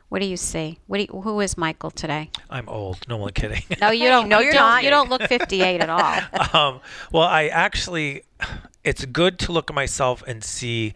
what 0.10 0.20
do 0.22 0.26
you 0.26 0.38
see? 0.38 0.80
What 0.88 0.98
do 0.98 1.04
you, 1.04 1.22
who 1.22 1.40
is 1.42 1.58
Michael 1.58 1.92
today? 1.92 2.32
I'm 2.50 2.68
old. 2.70 3.08
No 3.08 3.18
one 3.18 3.34
kidding. 3.34 3.62
No, 3.82 3.92
you 3.92 4.08
don't. 4.08 4.28
No, 4.30 4.40
you 4.40 4.46
you're 4.46 4.54
don't- 4.54 4.62
not. 4.62 4.84
You 4.84 4.90
don't 4.90 5.10
look 5.10 5.22
58 5.24 5.82
at 5.82 5.90
all. 5.90 6.22
um, 6.74 6.80
well, 7.12 7.28
I 7.28 7.48
actually, 7.48 8.24
it's 8.84 9.06
good 9.06 9.38
to 9.40 9.52
look 9.52 9.70
at 9.70 9.76
myself 9.76 10.24
and 10.26 10.44
see. 10.44 10.94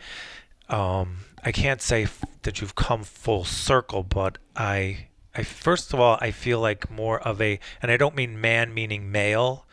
Um, 0.69 1.17
I 1.43 1.51
can't 1.51 1.81
say 1.81 2.03
f- 2.03 2.23
that 2.43 2.61
you've 2.61 2.75
come 2.75 3.03
full 3.03 3.43
circle, 3.43 4.03
but 4.03 4.37
I, 4.55 5.07
I 5.35 5.43
first 5.43 5.93
of 5.93 5.99
all, 5.99 6.17
I 6.21 6.31
feel 6.31 6.59
like 6.59 6.91
more 6.91 7.19
of 7.19 7.41
a, 7.41 7.59
and 7.81 7.91
I 7.91 7.97
don't 7.97 8.15
mean 8.15 8.39
man 8.41 8.73
meaning 8.73 9.11
male. 9.11 9.65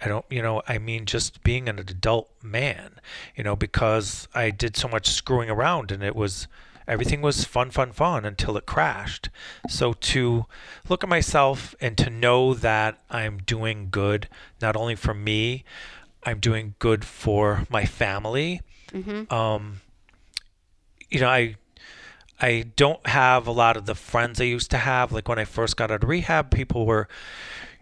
I 0.00 0.08
don't, 0.08 0.24
you 0.30 0.42
know, 0.42 0.62
I 0.66 0.78
mean 0.78 1.06
just 1.06 1.42
being 1.44 1.68
an 1.68 1.78
adult 1.78 2.30
man, 2.42 3.00
you 3.36 3.44
know, 3.44 3.54
because 3.54 4.26
I 4.34 4.50
did 4.50 4.76
so 4.76 4.88
much 4.88 5.08
screwing 5.08 5.48
around 5.50 5.92
and 5.92 6.02
it 6.02 6.16
was, 6.16 6.48
everything 6.88 7.22
was 7.22 7.44
fun, 7.44 7.70
fun, 7.70 7.92
fun 7.92 8.24
until 8.24 8.56
it 8.56 8.66
crashed. 8.66 9.28
So 9.68 9.92
to 9.92 10.46
look 10.88 11.04
at 11.04 11.08
myself 11.10 11.74
and 11.80 11.96
to 11.98 12.10
know 12.10 12.52
that 12.54 12.98
I'm 13.10 13.38
doing 13.38 13.88
good, 13.90 14.28
not 14.60 14.74
only 14.74 14.96
for 14.96 15.14
me, 15.14 15.64
I'm 16.24 16.40
doing 16.40 16.74
good 16.78 17.04
for 17.04 17.66
my 17.70 17.84
family. 17.84 18.60
Um, 19.30 19.80
you 21.10 21.20
know, 21.20 21.28
I 21.28 21.56
I 22.42 22.64
don't 22.74 23.06
have 23.06 23.46
a 23.46 23.52
lot 23.52 23.76
of 23.76 23.86
the 23.86 23.94
friends 23.94 24.40
I 24.40 24.44
used 24.44 24.72
to 24.72 24.78
have. 24.78 25.12
Like 25.12 25.28
when 25.28 25.38
I 25.38 25.44
first 25.44 25.76
got 25.76 25.92
out 25.92 26.02
of 26.02 26.08
rehab, 26.08 26.50
people 26.50 26.84
were, 26.84 27.08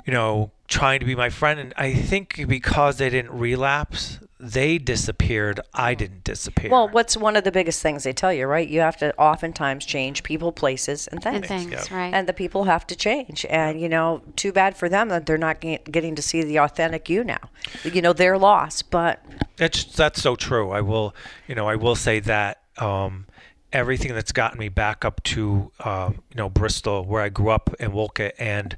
you 0.04 0.12
know, 0.12 0.50
trying 0.68 1.00
to 1.00 1.06
be 1.06 1.14
my 1.14 1.30
friend. 1.30 1.58
And 1.58 1.72
I 1.78 1.94
think 1.94 2.46
because 2.46 2.98
they 2.98 3.08
didn't 3.08 3.32
relapse, 3.32 4.20
they 4.38 4.76
disappeared. 4.76 5.60
I 5.72 5.94
didn't 5.94 6.24
disappear. 6.24 6.70
Well, 6.70 6.88
what's 6.88 7.16
one 7.16 7.36
of 7.36 7.44
the 7.44 7.52
biggest 7.52 7.82
things 7.82 8.04
they 8.04 8.12
tell 8.12 8.32
you, 8.32 8.46
right? 8.46 8.68
You 8.68 8.80
have 8.80 8.98
to 8.98 9.16
oftentimes 9.16 9.86
change 9.86 10.22
people, 10.22 10.52
places, 10.52 11.08
and 11.08 11.22
things. 11.22 11.36
And 11.36 11.46
things. 11.46 11.70
things, 11.70 11.90
right? 11.90 12.12
And 12.12 12.28
the 12.28 12.34
people 12.34 12.64
have 12.64 12.86
to 12.88 12.96
change. 12.96 13.46
And, 13.48 13.80
you 13.80 13.88
know, 13.88 14.22
too 14.36 14.52
bad 14.52 14.76
for 14.76 14.90
them 14.90 15.08
that 15.08 15.24
they're 15.24 15.38
not 15.38 15.60
getting 15.60 16.14
to 16.16 16.22
see 16.22 16.42
the 16.42 16.58
authentic 16.58 17.08
you 17.08 17.24
now. 17.24 17.50
You 17.82 18.02
know, 18.02 18.12
they're 18.12 18.38
lost, 18.38 18.90
but 18.90 19.24
That's 19.56 19.84
that's 19.84 20.22
so 20.22 20.36
true. 20.36 20.70
I 20.70 20.82
will, 20.82 21.14
you 21.46 21.54
know, 21.54 21.66
I 21.66 21.76
will 21.76 21.96
say 21.96 22.20
that 22.20 22.60
um, 22.78 23.26
everything 23.72 24.14
that's 24.14 24.32
gotten 24.32 24.58
me 24.58 24.68
back 24.68 25.04
up 25.04 25.22
to, 25.24 25.70
uh, 25.80 26.10
you 26.12 26.36
know, 26.36 26.48
Bristol, 26.48 27.04
where 27.04 27.22
I 27.22 27.28
grew 27.28 27.50
up 27.50 27.74
in 27.78 27.92
Wolcott, 27.92 28.32
and 28.38 28.76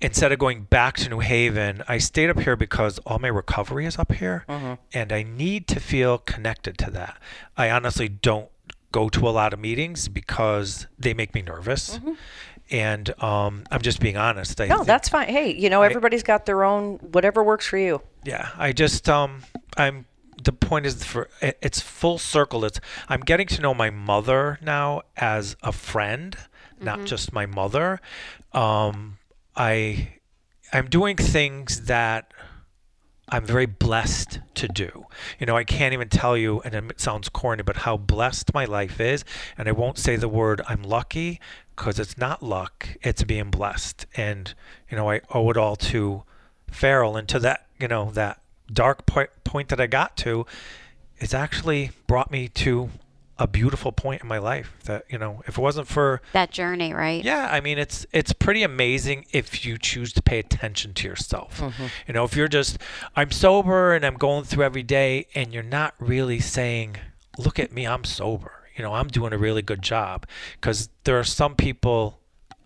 instead 0.00 0.32
of 0.32 0.38
going 0.38 0.62
back 0.62 0.96
to 0.98 1.08
New 1.08 1.18
Haven, 1.20 1.82
I 1.88 1.98
stayed 1.98 2.30
up 2.30 2.40
here 2.40 2.56
because 2.56 2.98
all 3.00 3.18
my 3.18 3.28
recovery 3.28 3.86
is 3.86 3.98
up 3.98 4.12
here, 4.12 4.44
and 4.92 5.12
I 5.12 5.22
need 5.22 5.66
to 5.68 5.80
feel 5.80 6.18
connected 6.18 6.78
to 6.78 6.90
that. 6.92 7.18
I 7.56 7.70
honestly 7.70 8.08
don't 8.08 8.48
go 8.92 9.08
to 9.08 9.28
a 9.28 9.30
lot 9.30 9.52
of 9.52 9.58
meetings 9.60 10.08
because 10.08 10.86
they 10.98 11.14
make 11.14 11.34
me 11.34 11.42
nervous, 11.42 12.00
and 12.70 13.22
um, 13.22 13.64
I'm 13.70 13.82
just 13.82 14.00
being 14.00 14.16
honest. 14.16 14.60
I 14.60 14.66
No, 14.66 14.76
think- 14.76 14.86
that's 14.86 15.08
fine. 15.08 15.28
Hey, 15.28 15.52
you 15.52 15.68
know, 15.70 15.82
everybody's 15.82 16.22
got 16.22 16.46
their 16.46 16.64
own 16.64 16.94
whatever 16.98 17.42
works 17.42 17.66
for 17.66 17.76
you. 17.78 18.02
yeah, 18.24 18.48
I 18.56 18.72
just 18.72 19.08
um 19.08 19.42
I'm 19.76 20.06
the 20.42 20.52
point 20.52 20.86
is 20.86 21.04
for 21.04 21.28
it's 21.40 21.80
full 21.80 22.18
circle. 22.18 22.64
It's 22.64 22.80
I'm 23.08 23.20
getting 23.20 23.46
to 23.48 23.60
know 23.60 23.74
my 23.74 23.90
mother 23.90 24.58
now 24.62 25.02
as 25.16 25.56
a 25.62 25.72
friend, 25.72 26.36
not 26.80 27.04
just 27.04 27.32
my 27.32 27.46
mother. 27.46 28.00
Um 28.52 29.18
I 29.56 30.14
I'm 30.72 30.88
doing 30.88 31.16
things 31.16 31.82
that 31.86 32.32
I'm 33.32 33.44
very 33.44 33.66
blessed 33.66 34.40
to 34.54 34.68
do. 34.68 35.06
You 35.38 35.46
know, 35.46 35.56
I 35.56 35.62
can't 35.62 35.94
even 35.94 36.08
tell 36.08 36.36
you, 36.36 36.60
and 36.62 36.74
it 36.74 37.00
sounds 37.00 37.28
corny, 37.28 37.62
but 37.62 37.78
how 37.78 37.96
blessed 37.96 38.52
my 38.52 38.64
life 38.64 39.00
is. 39.00 39.24
And 39.56 39.68
I 39.68 39.72
won't 39.72 39.98
say 39.98 40.16
the 40.16 40.28
word 40.28 40.60
I'm 40.68 40.82
lucky 40.82 41.40
because 41.76 41.98
it's 42.00 42.18
not 42.18 42.42
luck, 42.42 42.88
it's 43.02 43.22
being 43.22 43.50
blessed. 43.50 44.06
And, 44.16 44.52
you 44.90 44.96
know, 44.96 45.08
I 45.10 45.20
owe 45.30 45.48
it 45.50 45.56
all 45.56 45.76
to 45.76 46.24
Farrell 46.70 47.16
and 47.16 47.28
to 47.28 47.38
that, 47.38 47.66
you 47.78 47.88
know, 47.88 48.10
that 48.12 48.40
dark 48.72 49.06
point 49.06 49.68
that 49.68 49.80
I 49.80 49.86
got 49.86 50.16
to. 50.18 50.46
It's 51.18 51.34
actually 51.34 51.90
brought 52.06 52.30
me 52.30 52.48
to 52.48 52.90
a 53.38 53.46
beautiful 53.46 53.90
point 53.90 54.20
in 54.20 54.28
my 54.28 54.36
life 54.36 54.76
that, 54.84 55.04
you 55.08 55.18
know, 55.18 55.42
if 55.46 55.56
it 55.56 55.60
wasn't 55.60 55.88
for 55.88 56.20
That 56.34 56.50
journey, 56.50 56.92
right? 56.92 57.24
yeah, 57.24 57.48
I 57.50 57.60
mean 57.60 57.78
it's 57.78 58.04
it's 58.12 58.34
pretty 58.34 58.62
amazing 58.62 59.24
if 59.32 59.64
you 59.64 59.78
choose 59.78 60.12
to 60.12 60.22
pay 60.22 60.38
attention 60.38 60.92
to 60.94 61.08
yourself. 61.08 61.58
Mm-hmm. 61.58 61.86
You 62.06 62.14
know, 62.14 62.24
if 62.24 62.36
you're 62.36 62.48
just 62.48 62.78
I'm 63.16 63.30
sober 63.30 63.94
and 63.94 64.04
I'm 64.04 64.16
going 64.16 64.44
through 64.44 64.64
every 64.64 64.82
day 64.82 65.26
and 65.34 65.54
you're 65.54 65.62
not 65.62 65.94
really 65.98 66.38
saying, 66.38 66.98
"Look 67.38 67.58
at 67.58 67.72
me, 67.72 67.86
I'm 67.86 68.04
sober." 68.04 68.52
You 68.76 68.84
know, 68.84 68.94
I'm 68.94 69.08
doing 69.08 69.32
a 69.32 69.38
really 69.38 69.62
good 69.62 69.82
job 69.82 70.26
because 70.60 70.90
there 71.04 71.18
are 71.18 71.24
some 71.24 71.54
people 71.54 72.20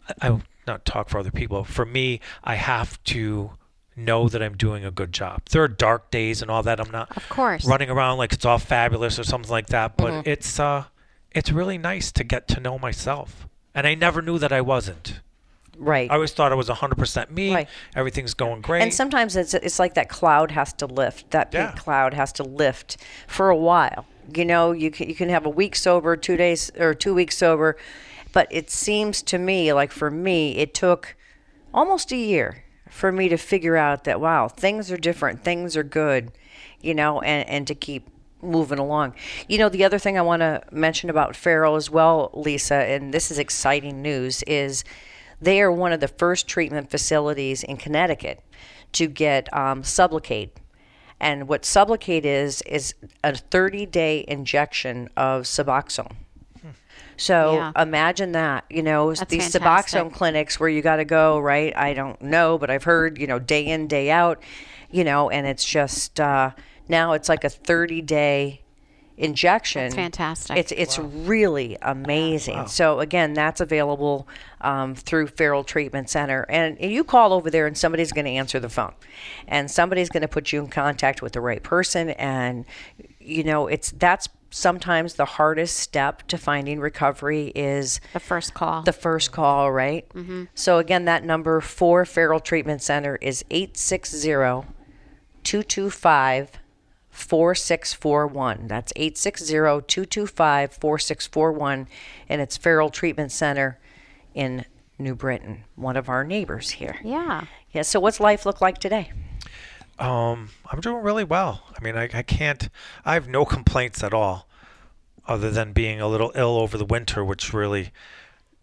I, 0.08 0.26
I 0.26 0.30
will 0.30 0.42
not 0.66 0.84
talk 0.84 1.08
for 1.08 1.18
other 1.18 1.30
people. 1.30 1.62
For 1.62 1.84
me, 1.86 2.20
I 2.42 2.56
have 2.56 3.02
to 3.04 3.52
know 3.96 4.28
that 4.28 4.42
I'm 4.42 4.56
doing 4.56 4.84
a 4.84 4.90
good 4.90 5.12
job. 5.12 5.42
There 5.50 5.62
are 5.62 5.68
dark 5.68 6.10
days 6.10 6.42
and 6.42 6.50
all 6.50 6.62
that. 6.62 6.80
I'm 6.80 6.90
not 6.90 7.16
Of 7.16 7.28
course. 7.28 7.64
running 7.64 7.90
around 7.90 8.18
like 8.18 8.32
it's 8.32 8.44
all 8.44 8.58
fabulous 8.58 9.18
or 9.18 9.24
something 9.24 9.50
like 9.50 9.66
that. 9.68 9.96
But 9.96 10.26
it's 10.26 10.58
uh, 10.60 10.84
it's 11.32 11.50
really 11.52 11.78
nice 11.78 12.12
to 12.12 12.24
get 12.24 12.48
to 12.48 12.60
know 12.60 12.78
myself. 12.78 13.46
And 13.74 13.86
I 13.86 13.94
never 13.94 14.22
knew 14.22 14.38
that 14.38 14.52
I 14.52 14.60
wasn't. 14.60 15.20
Right. 15.76 16.08
I 16.10 16.14
always 16.14 16.32
thought 16.32 16.52
I 16.52 16.54
was 16.54 16.68
100% 16.68 17.30
me. 17.32 17.52
Right. 17.52 17.68
Everything's 17.96 18.32
going 18.34 18.60
great. 18.60 18.82
And 18.82 18.94
sometimes 18.94 19.34
it's 19.34 19.54
it's 19.54 19.78
like 19.80 19.94
that 19.94 20.08
cloud 20.08 20.52
has 20.52 20.72
to 20.74 20.86
lift. 20.86 21.30
That 21.32 21.50
big 21.50 21.60
Yeah. 21.60 21.72
cloud 21.72 22.14
has 22.14 22.32
to 22.34 22.42
lift 22.44 22.96
for 23.26 23.50
a 23.50 23.56
while. 23.56 24.06
You 24.34 24.44
know, 24.44 24.72
you 24.72 24.90
can 24.90 25.08
you 25.08 25.14
can 25.14 25.28
have 25.28 25.44
a 25.46 25.50
week 25.50 25.74
sober, 25.76 26.16
two 26.16 26.36
days 26.36 26.70
or 26.78 26.94
two 26.94 27.12
weeks 27.14 27.36
sober, 27.36 27.76
but 28.32 28.46
it 28.50 28.70
seems 28.70 29.20
to 29.24 29.38
me 29.38 29.72
like 29.72 29.90
for 29.92 30.10
me 30.10 30.56
it 30.58 30.74
took 30.74 31.16
almost 31.72 32.12
a 32.12 32.16
year 32.16 32.63
for 32.88 33.10
me 33.10 33.28
to 33.28 33.36
figure 33.36 33.76
out 33.76 34.04
that 34.04 34.20
wow, 34.20 34.48
things 34.48 34.90
are 34.90 34.96
different, 34.96 35.44
things 35.44 35.76
are 35.76 35.82
good, 35.82 36.32
you 36.80 36.94
know, 36.94 37.20
and 37.20 37.48
and 37.48 37.66
to 37.66 37.74
keep 37.74 38.08
moving 38.42 38.78
along. 38.78 39.14
You 39.48 39.58
know, 39.58 39.68
the 39.68 39.84
other 39.84 39.98
thing 39.98 40.18
I 40.18 40.22
want 40.22 40.40
to 40.40 40.62
mention 40.70 41.10
about 41.10 41.34
Farrell 41.34 41.76
as 41.76 41.90
well, 41.90 42.30
Lisa, 42.34 42.74
and 42.74 43.12
this 43.12 43.30
is 43.30 43.38
exciting 43.38 44.02
news, 44.02 44.42
is 44.44 44.84
they 45.40 45.60
are 45.60 45.72
one 45.72 45.92
of 45.92 46.00
the 46.00 46.08
first 46.08 46.46
treatment 46.46 46.90
facilities 46.90 47.62
in 47.62 47.76
Connecticut 47.76 48.42
to 48.92 49.06
get 49.06 49.52
um. 49.56 49.82
And 51.20 51.48
what 51.48 51.62
Sublocade 51.62 52.24
is, 52.24 52.60
is 52.62 52.94
a 53.22 53.34
30 53.34 53.86
day 53.86 54.24
injection 54.28 55.08
of 55.16 55.42
Suboxone. 55.42 56.16
So 57.16 57.54
Yeah. 57.54 57.82
imagine 57.82 58.32
that, 58.32 58.64
you 58.70 58.82
know, 58.82 59.12
That's 59.12 59.30
these 59.30 59.52
fantastic. 59.52 60.00
Suboxone 60.00 60.12
clinics 60.12 60.58
where 60.58 60.68
you 60.68 60.82
got 60.82 60.96
to 60.96 61.04
go, 61.04 61.38
right? 61.38 61.76
I 61.76 61.94
don't 61.94 62.20
know, 62.20 62.58
but 62.58 62.70
I've 62.70 62.84
heard, 62.84 63.18
you 63.18 63.26
know, 63.26 63.38
day 63.38 63.66
in, 63.66 63.86
day 63.86 64.10
out, 64.10 64.42
you 64.90 65.04
know, 65.04 65.30
and 65.30 65.46
it's 65.46 65.64
just 65.64 66.20
uh, 66.20 66.50
now 66.88 67.12
it's 67.12 67.28
like 67.28 67.44
a 67.44 67.50
30 67.50 68.02
day 68.02 68.60
injection. 69.16 69.82
That's 69.84 69.94
fantastic. 69.94 70.56
It's 70.56 70.72
it's 70.72 70.98
really 70.98 71.76
amazing. 71.82 72.66
So 72.66 73.00
again, 73.00 73.34
that's 73.34 73.60
available 73.60 74.28
um, 74.60 74.94
through 74.94 75.28
Farrell 75.28 75.64
Treatment 75.64 76.10
Center, 76.10 76.46
and 76.48 76.78
you 76.80 77.04
call 77.04 77.32
over 77.32 77.50
there, 77.50 77.66
and 77.66 77.76
somebody's 77.76 78.12
going 78.12 78.24
to 78.24 78.30
answer 78.32 78.58
the 78.58 78.68
phone, 78.68 78.92
and 79.46 79.70
somebody's 79.70 80.08
going 80.08 80.22
to 80.22 80.28
put 80.28 80.52
you 80.52 80.60
in 80.60 80.68
contact 80.68 81.22
with 81.22 81.32
the 81.32 81.40
right 81.40 81.62
person, 81.62 82.10
and 82.10 82.64
you 83.20 83.44
know 83.44 83.66
it's 83.66 83.92
that's 83.92 84.28
sometimes 84.54 85.14
the 85.14 85.24
hardest 85.24 85.76
step 85.76 86.22
to 86.28 86.38
finding 86.38 86.78
recovery 86.78 87.50
is 87.56 88.00
The 88.12 88.20
first 88.20 88.54
call. 88.54 88.82
the 88.82 88.92
first 88.92 89.32
call, 89.32 89.72
right? 89.72 90.08
Mm-hmm. 90.10 90.44
So 90.54 90.78
again, 90.78 91.04
that 91.06 91.24
number 91.24 91.60
for 91.60 92.04
Farrell 92.04 92.38
Treatment 92.40 92.80
Center 92.80 93.16
is 93.20 93.44
860-225 93.50 96.48
4641. 97.10 98.66
That's 98.68 98.92
860-225-4641 98.94 101.86
and 102.28 102.40
it's 102.40 102.56
Farrell 102.56 102.90
Treatment 102.90 103.32
Center 103.32 103.78
in 104.34 104.64
New 104.98 105.14
Britain, 105.16 105.64
one 105.74 105.96
of 105.96 106.08
our 106.08 106.22
neighbors 106.24 106.70
here. 106.70 106.96
yeah. 107.04 107.46
Yeah, 107.72 107.82
so 107.82 107.98
what's 107.98 108.20
life 108.20 108.46
look 108.46 108.60
like 108.60 108.78
today? 108.78 109.10
Um, 109.98 110.50
I'm 110.70 110.80
doing 110.80 111.02
really 111.02 111.24
well. 111.24 111.62
I 111.76 111.82
mean, 111.82 111.96
I, 111.96 112.04
I 112.12 112.22
can't, 112.22 112.68
I 113.04 113.14
have 113.14 113.28
no 113.28 113.44
complaints 113.44 114.02
at 114.02 114.12
all 114.12 114.48
other 115.26 115.50
than 115.50 115.72
being 115.72 116.00
a 116.00 116.08
little 116.08 116.32
ill 116.34 116.58
over 116.58 116.76
the 116.76 116.84
winter, 116.84 117.24
which 117.24 117.52
really, 117.52 117.92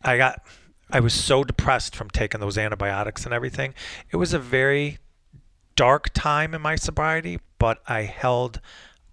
I 0.03 0.17
got, 0.17 0.43
I 0.91 0.99
was 0.99 1.13
so 1.13 1.43
depressed 1.43 1.95
from 1.95 2.09
taking 2.09 2.39
those 2.39 2.57
antibiotics 2.57 3.25
and 3.25 3.33
everything. 3.33 3.73
It 4.11 4.17
was 4.17 4.33
a 4.33 4.39
very 4.39 4.99
dark 5.75 6.09
time 6.13 6.53
in 6.53 6.61
my 6.61 6.75
sobriety, 6.75 7.39
but 7.57 7.81
I 7.87 8.01
held 8.03 8.59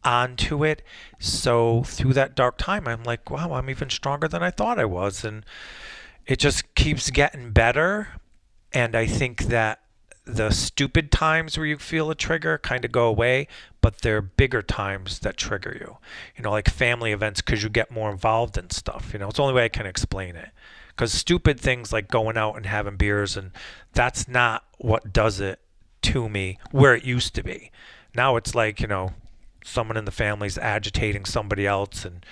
on 0.05 0.37
to 0.37 0.65
it. 0.65 0.83
So 1.19 1.83
through 1.85 2.15
that 2.15 2.35
dark 2.35 2.59
time, 2.59 2.89
I'm 2.89 3.05
like, 3.05 3.31
wow, 3.31 3.53
I'm 3.53 3.71
even 3.71 3.91
stronger 3.91 4.29
than 4.29 4.43
I 4.43 4.51
thought 4.51 4.79
I 4.79 4.85
was. 4.85 5.25
And 5.25 5.45
it 6.27 6.39
just 6.39 6.75
keeps 6.75 7.11
getting 7.11 7.53
better. 7.53 8.09
And 8.73 8.95
I 8.95 9.07
think 9.07 9.45
that 9.45 9.81
the 10.29 10.51
stupid 10.51 11.11
times 11.11 11.57
where 11.57 11.67
you 11.67 11.79
feel 11.79 12.11
a 12.11 12.15
trigger 12.15 12.59
kind 12.59 12.85
of 12.85 12.93
go 12.93 13.07
away, 13.07 13.49
but 13.81 14.03
there 14.03 14.19
are 14.19 14.23
bigger 14.23 14.61
times 14.61 15.21
that 15.21 15.39
trigger 15.39 15.77
you. 15.81 15.97
You 16.37 16.45
know, 16.45 16.51
like 16.51 16.69
family 16.69 17.13
events 17.13 17.41
because 17.41 17.63
you 17.63 17.71
get 17.71 17.91
more 17.91 18.11
involved 18.11 18.59
in 18.59 18.69
stuff. 18.71 19.11
You 19.13 19.19
know, 19.19 19.29
it's 19.29 19.37
the 19.37 19.43
only 19.43 19.55
way 19.55 19.65
I 19.65 19.71
can 19.71 19.87
explain 19.87 20.37
it. 20.37 20.51
Because 20.89 21.13
stupid 21.13 21.59
things 21.59 21.93
like 21.93 22.09
going 22.09 22.37
out 22.37 22.57
and 22.57 22.67
having 22.67 22.97
beers, 22.97 23.37
and 23.37 23.53
that's 23.93 24.29
not 24.29 24.65
what 24.79 25.13
does 25.13 25.41
it 25.41 25.61
to 26.03 26.29
me 26.29 26.59
where 26.73 26.95
it 26.95 27.05
used 27.05 27.35
to 27.37 27.43
be. 27.43 27.71
Now 28.15 28.37
it's 28.37 28.55
like, 28.55 28.81
you 28.81 28.87
know, 28.87 29.13
someone 29.65 29.97
in 29.97 30.05
the 30.05 30.11
family's 30.11 30.59
agitating 30.59 31.25
somebody 31.25 31.67
else, 31.67 32.05
and 32.05 32.27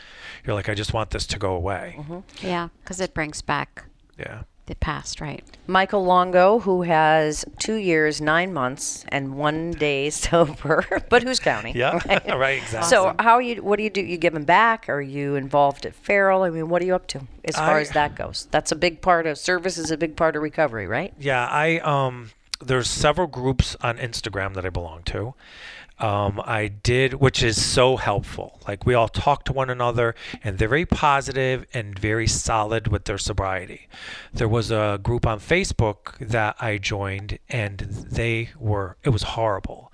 you're 0.45 0.55
like, 0.55 0.69
I 0.69 0.75
just 0.75 0.93
want 0.93 1.11
this 1.11 1.27
to 1.29 1.39
go 1.39 1.55
away. 1.55 1.95
Mm-hmm. 1.99 2.47
Yeah. 2.47 2.69
Because 2.83 3.01
it 3.01 3.15
brings 3.15 3.41
back 3.41 3.85
Yeah. 4.19 4.43
The 4.67 4.75
past, 4.75 5.21
right? 5.21 5.45
Michael 5.69 6.05
Longo, 6.05 6.59
who 6.59 6.83
has 6.83 7.45
two 7.61 7.75
years, 7.77 8.21
nine 8.21 8.53
months, 8.53 9.05
and 9.09 9.37
one 9.37 9.71
day 9.71 10.11
sober, 10.27 10.85
but 11.09 11.23
who's 11.23 11.39
counting? 11.39 11.77
Yeah. 11.77 12.01
right. 12.37 12.61
Exactly. 12.63 12.89
So 12.91 13.15
how 13.21 13.35
are 13.35 13.43
you? 13.43 13.63
What 13.63 13.77
do 13.77 13.85
you 13.85 13.91
do? 13.91 14.01
You 14.03 14.17
give 14.17 14.33
them 14.35 14.45
back? 14.45 14.89
Are 14.89 15.01
you 15.01 15.37
involved 15.37 15.87
at 15.87 15.95
Farrell? 15.95 16.43
I 16.43 16.51
mean, 16.51 16.69
what 16.69 16.83
are 16.83 16.85
you 16.85 16.97
up 16.97 17.07
to 17.09 17.21
as 17.45 17.55
far 17.55 17.79
I- 17.79 17.81
as 17.81 17.91
that 17.91 18.17
goes? 18.17 18.49
That's 18.51 18.73
a 18.73 18.77
big 18.77 19.01
part 19.03 19.27
of 19.27 19.39
service. 19.39 19.79
Is 19.79 19.93
a 19.93 19.97
big 19.97 20.17
part 20.17 20.35
of 20.35 20.43
recovery, 20.43 20.87
right? 20.89 21.15
Yeah, 21.19 21.47
I 21.47 21.79
um 21.79 22.31
there's 22.61 22.89
several 22.91 23.29
groups 23.29 23.77
on 23.83 23.99
Instagram 23.99 24.55
that 24.55 24.67
I 24.67 24.71
belong 24.71 25.03
to. 25.05 25.35
Um, 25.99 26.43
I 26.45 26.69
did, 26.69 27.15
which 27.15 27.43
is 27.43 27.63
so 27.63 27.97
helpful. 27.97 28.61
Like 28.69 28.85
we 28.85 28.93
all 28.93 29.09
talk 29.09 29.45
to 29.45 29.53
one 29.53 29.71
another, 29.71 30.15
and 30.45 30.59
they're 30.59 30.69
very 30.69 30.85
positive 30.85 31.65
and 31.73 31.99
very 31.99 32.27
solid 32.27 32.89
with 32.89 33.05
their 33.07 33.17
sobriety. 33.17 33.89
There 34.33 34.49
was 34.49 34.71
a 34.71 35.01
group 35.03 35.27
on 35.27 35.41
Facebook 35.41 36.19
that 36.19 36.57
I 36.61 36.77
joined, 36.77 37.39
and 37.49 37.79
they 37.79 38.51
were 38.59 38.99
it 39.05 39.09
was 39.11 39.23
horrible 39.23 39.91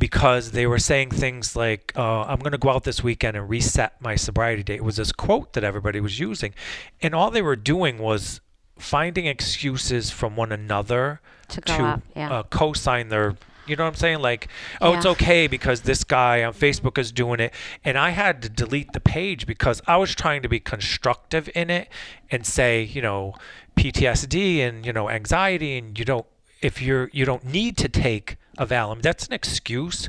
because 0.00 0.50
they 0.50 0.66
were 0.66 0.80
saying 0.80 1.12
things 1.12 1.54
like, 1.54 1.92
uh, 1.94 2.22
"I'm 2.22 2.40
going 2.40 2.52
to 2.52 2.58
go 2.58 2.70
out 2.70 2.82
this 2.82 3.04
weekend 3.04 3.36
and 3.36 3.48
reset 3.48 4.00
my 4.00 4.16
sobriety 4.16 4.64
date." 4.64 4.76
It 4.76 4.84
was 4.84 4.96
this 4.96 5.12
quote 5.12 5.52
that 5.52 5.62
everybody 5.62 6.00
was 6.00 6.18
using, 6.18 6.54
and 7.00 7.14
all 7.14 7.30
they 7.30 7.42
were 7.42 7.56
doing 7.56 7.98
was 7.98 8.40
finding 8.78 9.26
excuses 9.26 10.10
from 10.10 10.36
one 10.36 10.52
another 10.52 11.20
To 11.48 11.72
out, 11.72 12.02
yeah. 12.14 12.30
uh, 12.30 12.42
co-sign 12.44 13.08
their 13.08 13.36
you 13.66 13.76
know 13.76 13.84
what 13.84 13.90
I'm 13.90 13.94
saying 13.96 14.20
like 14.20 14.48
oh 14.80 14.94
it's 14.94 15.06
okay 15.06 15.46
because 15.46 15.82
this 15.82 16.04
guy 16.04 16.42
on 16.44 16.52
Facebook 16.54 16.98
is 16.98 17.12
doing 17.12 17.40
it 17.40 17.52
and 17.84 17.98
I 17.98 18.10
had 18.10 18.42
to 18.42 18.48
delete 18.48 18.92
the 18.92 19.00
page 19.00 19.46
because 19.46 19.82
I 19.86 19.96
was 19.96 20.14
trying 20.14 20.42
to 20.42 20.48
be 20.48 20.60
constructive 20.60 21.48
in 21.54 21.70
it 21.70 21.88
and 22.30 22.46
say 22.46 22.82
you 22.82 23.02
know 23.02 23.34
PTSD 23.76 24.58
and 24.58 24.84
you 24.86 24.92
know 24.92 25.08
anxiety 25.10 25.76
and 25.78 25.98
you 25.98 26.04
don't 26.04 26.26
if 26.62 26.80
you're 26.80 27.10
you 27.12 27.24
don't 27.24 27.44
need 27.44 27.76
to 27.78 27.88
take 27.88 28.36
a 28.58 28.66
Valium, 28.66 29.02
that's 29.02 29.26
an 29.26 29.34
excuse. 29.34 30.08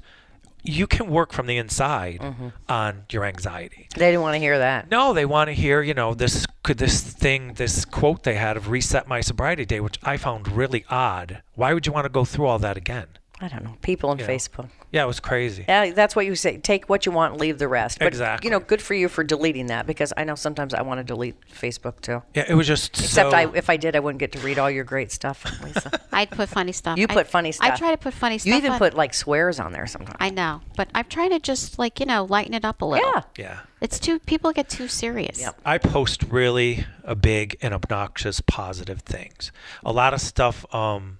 You 0.64 0.88
can 0.88 1.10
work 1.10 1.32
from 1.34 1.46
the 1.48 1.58
inside 1.58 2.20
Mm-hmm. 2.22 2.48
on 2.70 3.04
your 3.12 3.26
anxiety. 3.26 3.88
They 3.96 4.08
didn't 4.08 4.22
want 4.22 4.36
to 4.36 4.40
hear 4.40 4.58
that. 4.58 4.90
No, 4.90 5.14
they 5.14 5.26
want 5.26 5.50
to 5.50 5.54
hear, 5.54 5.82
you 5.82 5.94
know, 5.94 6.14
this 6.14 6.46
could 6.64 6.78
this 6.78 7.02
thing, 7.02 7.54
this 7.56 7.86
quote 7.86 8.24
they 8.24 8.36
had 8.36 8.58
of 8.58 8.70
reset 8.70 9.08
my 9.08 9.22
sobriety 9.22 9.66
day, 9.66 9.80
which 9.82 10.00
I 10.04 10.18
found 10.18 10.50
really 10.52 10.86
odd. 10.90 11.42
Why 11.56 11.74
would 11.74 11.86
you 11.86 11.92
want 11.94 12.06
to 12.06 12.10
go 12.10 12.26
through 12.26 12.48
all 12.48 12.60
that 12.60 12.76
again? 12.78 13.08
I 13.40 13.48
don't 13.50 13.64
know. 13.64 13.76
People 13.84 14.10
on 14.10 14.18
You 14.18 14.26
know. 14.26 14.34
Facebook. 14.34 14.70
Yeah, 14.92 15.04
it 15.04 15.08
was 15.08 15.20
crazy. 15.20 15.64
Yeah, 15.68 15.92
that's 15.92 16.16
what 16.16 16.26
you 16.26 16.34
say. 16.36 16.58
Take 16.58 16.90
what 16.90 17.06
you 17.06 17.12
want, 17.12 17.38
leave 17.38 17.60
the 17.60 17.68
rest. 17.68 18.00
But, 18.00 18.08
Exactly. 18.08 18.48
You 18.48 18.52
know, 18.52 18.60
good 18.60 18.82
for 18.82 18.94
you 18.96 19.08
for 19.10 19.24
deleting 19.24 19.68
that 19.68 19.86
because 19.86 20.12
I 20.18 20.24
know 20.24 20.34
sometimes 20.34 20.74
I 20.74 20.82
want 20.82 21.00
to 21.00 21.04
delete 21.04 21.36
Facebook 21.52 22.02
too. 22.02 22.24
Yeah, 22.34 22.46
it 22.50 22.56
was 22.56 22.66
just 22.66 22.98
Except 23.00 23.30
so, 23.32 23.38
I, 23.38 23.54
if 23.56 23.70
I 23.70 23.78
did, 23.78 23.96
I 23.96 24.00
wouldn't 24.00 24.20
get 24.20 24.32
to 24.32 24.40
read 24.40 24.58
all 24.58 24.72
your 24.72 24.86
great 24.86 25.12
stuff, 25.12 25.46
Lisa. 25.64 26.00
I'd 26.12 26.32
put 26.32 26.50
funny 26.50 26.72
stuff. 26.72 26.98
You 26.98 27.06
I- 27.10 27.14
put 27.14 27.28
funny 27.28 27.52
stuff. 27.52 27.72
I 27.74 27.76
try 27.76 27.92
to 27.92 27.98
put 27.98 28.14
funny 28.14 28.38
stuff. 28.40 28.48
you 28.50 28.56
even 28.56 28.72
on- 28.72 28.80
put 28.80 28.94
like 28.96 29.14
swears 29.14 29.60
on 29.60 29.72
there 29.72 29.86
sometimes. 29.88 30.18
I 30.20 30.30
know, 30.32 30.62
but 30.76 30.90
I'm 30.96 31.06
trying 31.06 31.30
to 31.32 31.40
just 31.40 31.78
like 31.78 32.00
you 32.00 32.06
know 32.08 32.26
lighten 32.26 32.54
it 32.56 32.66
up 32.66 32.82
a 32.82 32.86
little. 32.86 33.12
yeah. 33.14 33.22
yeah. 33.38 33.60
It's 33.82 34.00
too 34.00 34.18
people 34.18 34.52
get 34.54 34.68
too 34.70 34.88
serious. 34.88 35.40
Yep. 35.40 35.62
I 35.64 35.78
post 35.78 36.24
really 36.24 36.86
a 37.04 37.14
big 37.14 37.58
and 37.62 37.74
obnoxious 37.76 38.42
positive 38.42 39.02
things. 39.02 39.52
A 39.86 39.92
lot 39.92 40.16
of 40.16 40.22
stuff 40.22 40.66
um 40.74 41.20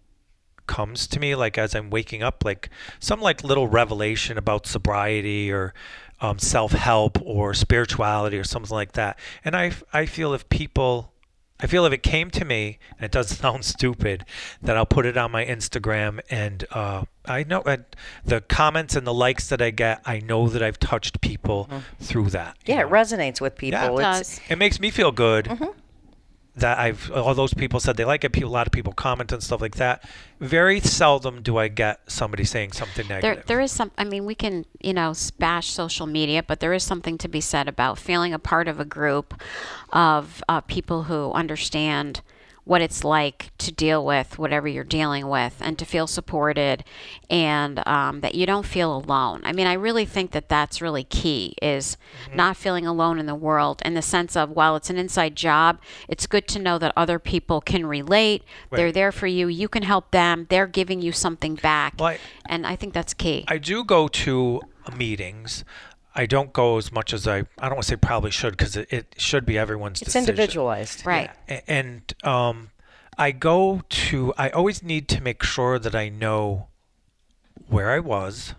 comes 0.68 1.08
to 1.08 1.20
me 1.20 1.34
like 1.36 1.58
as 1.58 1.74
I'm 1.74 1.90
waking 1.90 2.22
up 2.22 2.44
like 2.46 2.70
some 3.00 3.20
like 3.22 3.44
little 3.44 3.68
revelation 3.68 4.38
about 4.38 4.68
sobriety 4.68 5.52
or 5.52 5.74
um, 6.22 6.40
self-help 6.40 7.20
or 7.22 7.54
spirituality 7.54 8.38
or 8.38 8.44
something 8.44 8.74
like 8.76 8.94
that. 8.94 9.18
And 9.46 9.56
I 9.56 9.72
I 9.94 10.06
feel 10.06 10.34
if 10.34 10.48
people 10.50 11.14
I 11.60 11.66
feel 11.66 11.86
if 11.88 11.94
it 11.94 12.04
came 12.04 12.30
to 12.32 12.46
me, 12.46 12.78
and 13.00 13.06
it 13.06 13.12
does 13.12 13.30
sound 13.38 13.66
stupid, 13.66 14.26
that 14.62 14.78
I'll 14.78 14.86
put 14.86 15.08
it 15.08 15.18
on 15.18 15.32
my 15.32 15.44
Instagram, 15.44 16.20
and 16.30 16.64
uh, 16.70 17.06
I 17.26 17.44
know 17.46 17.62
uh, 17.62 17.78
the 18.24 18.42
comments 18.42 18.96
and 18.96 19.08
the 19.08 19.14
likes 19.14 19.50
that 19.50 19.60
I 19.60 19.72
get. 19.72 20.02
I 20.06 20.20
know 20.20 20.50
that 20.50 20.62
I've 20.62 20.78
touched 20.80 21.20
people 21.20 21.68
through 22.00 22.30
that. 22.30 22.58
you 22.68 22.76
Yeah, 22.76 22.82
it 22.82 22.90
resonates 22.92 23.42
with 23.42 23.58
people. 23.58 23.80
Yeah. 23.80 23.90
It 23.90 23.94
It's- 23.96 24.20
does. 24.20 24.42
It 24.50 24.58
makes 24.60 24.80
me 24.80 24.92
feel 24.92 25.12
good 25.12 25.46
Mm-hmm. 25.46 25.72
That 26.58 26.80
I've 26.80 27.12
all 27.12 27.34
those 27.36 27.54
people 27.54 27.80
said 27.80 27.98
they 27.98 28.06
like 28.06 28.24
it. 28.24 28.32
People, 28.32 28.50
a 28.50 28.54
lot 28.54 28.68
of 28.68 28.72
people 28.74 28.94
comment 28.94 29.32
and 29.32 29.42
stuff 29.42 29.62
like 29.62 29.76
that. 29.76 30.04
Very 30.40 30.80
seldom 30.80 31.42
do 31.42 31.58
I 31.58 31.68
get 31.68 32.00
somebody 32.08 32.44
saying 32.44 32.72
something 32.74 33.08
There, 33.08 33.22
negative. 33.22 33.46
there 33.46 33.60
is 33.60 33.72
some. 33.72 33.92
I 33.98 34.04
mean, 34.04 34.26
we 34.26 34.36
can, 34.36 34.66
you 34.82 34.94
know, 34.94 35.14
bash 35.38 35.70
social 35.72 36.08
media, 36.08 36.44
but 36.44 36.60
there 36.60 36.74
is 36.74 36.84
something 36.84 37.18
to 37.20 37.28
be 37.28 37.42
said 37.42 37.68
about 37.68 37.98
feeling 37.98 38.34
a 38.34 38.40
part 38.40 38.68
of 38.68 38.80
a 38.80 38.86
group 38.86 39.34
of 39.94 40.44
uh, 40.50 40.62
people 40.62 41.04
who 41.04 41.32
understand 41.34 42.22
what 42.68 42.82
it's 42.82 43.04
like 43.04 43.52
to 43.60 43.72
deal 43.72 44.06
with 44.06 44.38
whatever 44.38 44.68
you're 44.68 44.84
dealing 44.84 45.28
with, 45.30 45.56
and 45.62 45.80
to 45.80 45.86
feel 45.86 46.06
supported, 46.06 46.84
and 47.30 47.86
um, 47.88 48.20
that 48.22 48.36
you 48.36 48.46
don't 48.46 48.66
feel 48.66 48.96
alone. 48.96 49.42
I 49.46 49.54
mean, 49.54 49.68
I 49.68 49.74
really 49.74 50.06
think 50.06 50.32
that 50.32 50.50
that's 50.50 50.82
really 50.82 51.04
key 51.04 51.56
is 51.62 51.98
Mm-hmm. 52.28 52.36
not 52.38 52.58
feeling 52.58 52.86
alone 52.88 53.20
in 53.20 53.26
the 53.26 53.36
world, 53.36 53.82
in 53.86 53.94
the 53.94 54.02
sense 54.02 54.36
of 54.36 54.50
while 54.50 54.76
it's 54.76 54.90
an 54.90 54.98
inside 54.98 55.36
job, 55.36 55.80
it's 56.10 56.26
good 56.28 56.48
to 56.50 56.60
know 56.60 56.78
that 56.80 56.92
other 56.98 57.20
people 57.20 57.62
can 57.62 57.86
relate. 57.86 58.44
They're 58.72 58.92
there 58.92 59.12
for 59.12 59.28
you. 59.28 59.48
You 59.48 59.68
can 59.70 59.84
help 59.84 60.12
them. 60.12 60.48
They're 60.50 60.68
giving 60.68 61.02
you 61.02 61.12
something 61.12 61.56
back. 61.56 61.94
Well, 62.00 62.10
I- 62.10 62.20
And 62.48 62.66
I 62.68 62.76
think 62.76 62.94
that's 62.94 63.14
key. 63.14 63.46
I 63.48 63.58
do 63.60 63.84
go 63.84 64.08
to 64.08 64.62
meetings. 64.96 65.64
I 66.18 66.26
don't 66.26 66.52
go 66.52 66.78
as 66.78 66.92
much 66.92 67.14
as 67.14 67.28
I. 67.28 67.38
I 67.60 67.68
don't 67.70 67.76
want 67.76 67.84
to 67.84 67.88
say 67.90 67.96
probably 67.96 68.32
should 68.32 68.52
because 68.58 68.76
it, 68.76 68.92
it 68.92 69.16
should 69.18 69.46
be 69.46 69.58
everyone's 69.58 70.02
it's 70.02 70.12
decision. 70.12 70.30
individualized. 70.32 71.06
right. 71.06 71.30
A- 71.48 71.70
and 71.72 72.14
um, 72.24 72.72
I 73.18 73.32
go 73.32 73.84
to. 73.88 74.34
I 74.38 74.50
always 74.50 74.82
need 74.84 75.08
to 75.10 75.22
make 75.22 75.44
sure 75.44 75.78
that 75.80 75.96
I 75.96 76.10
know 76.10 76.68
where 77.68 77.92
I 77.92 78.00
was 78.00 78.54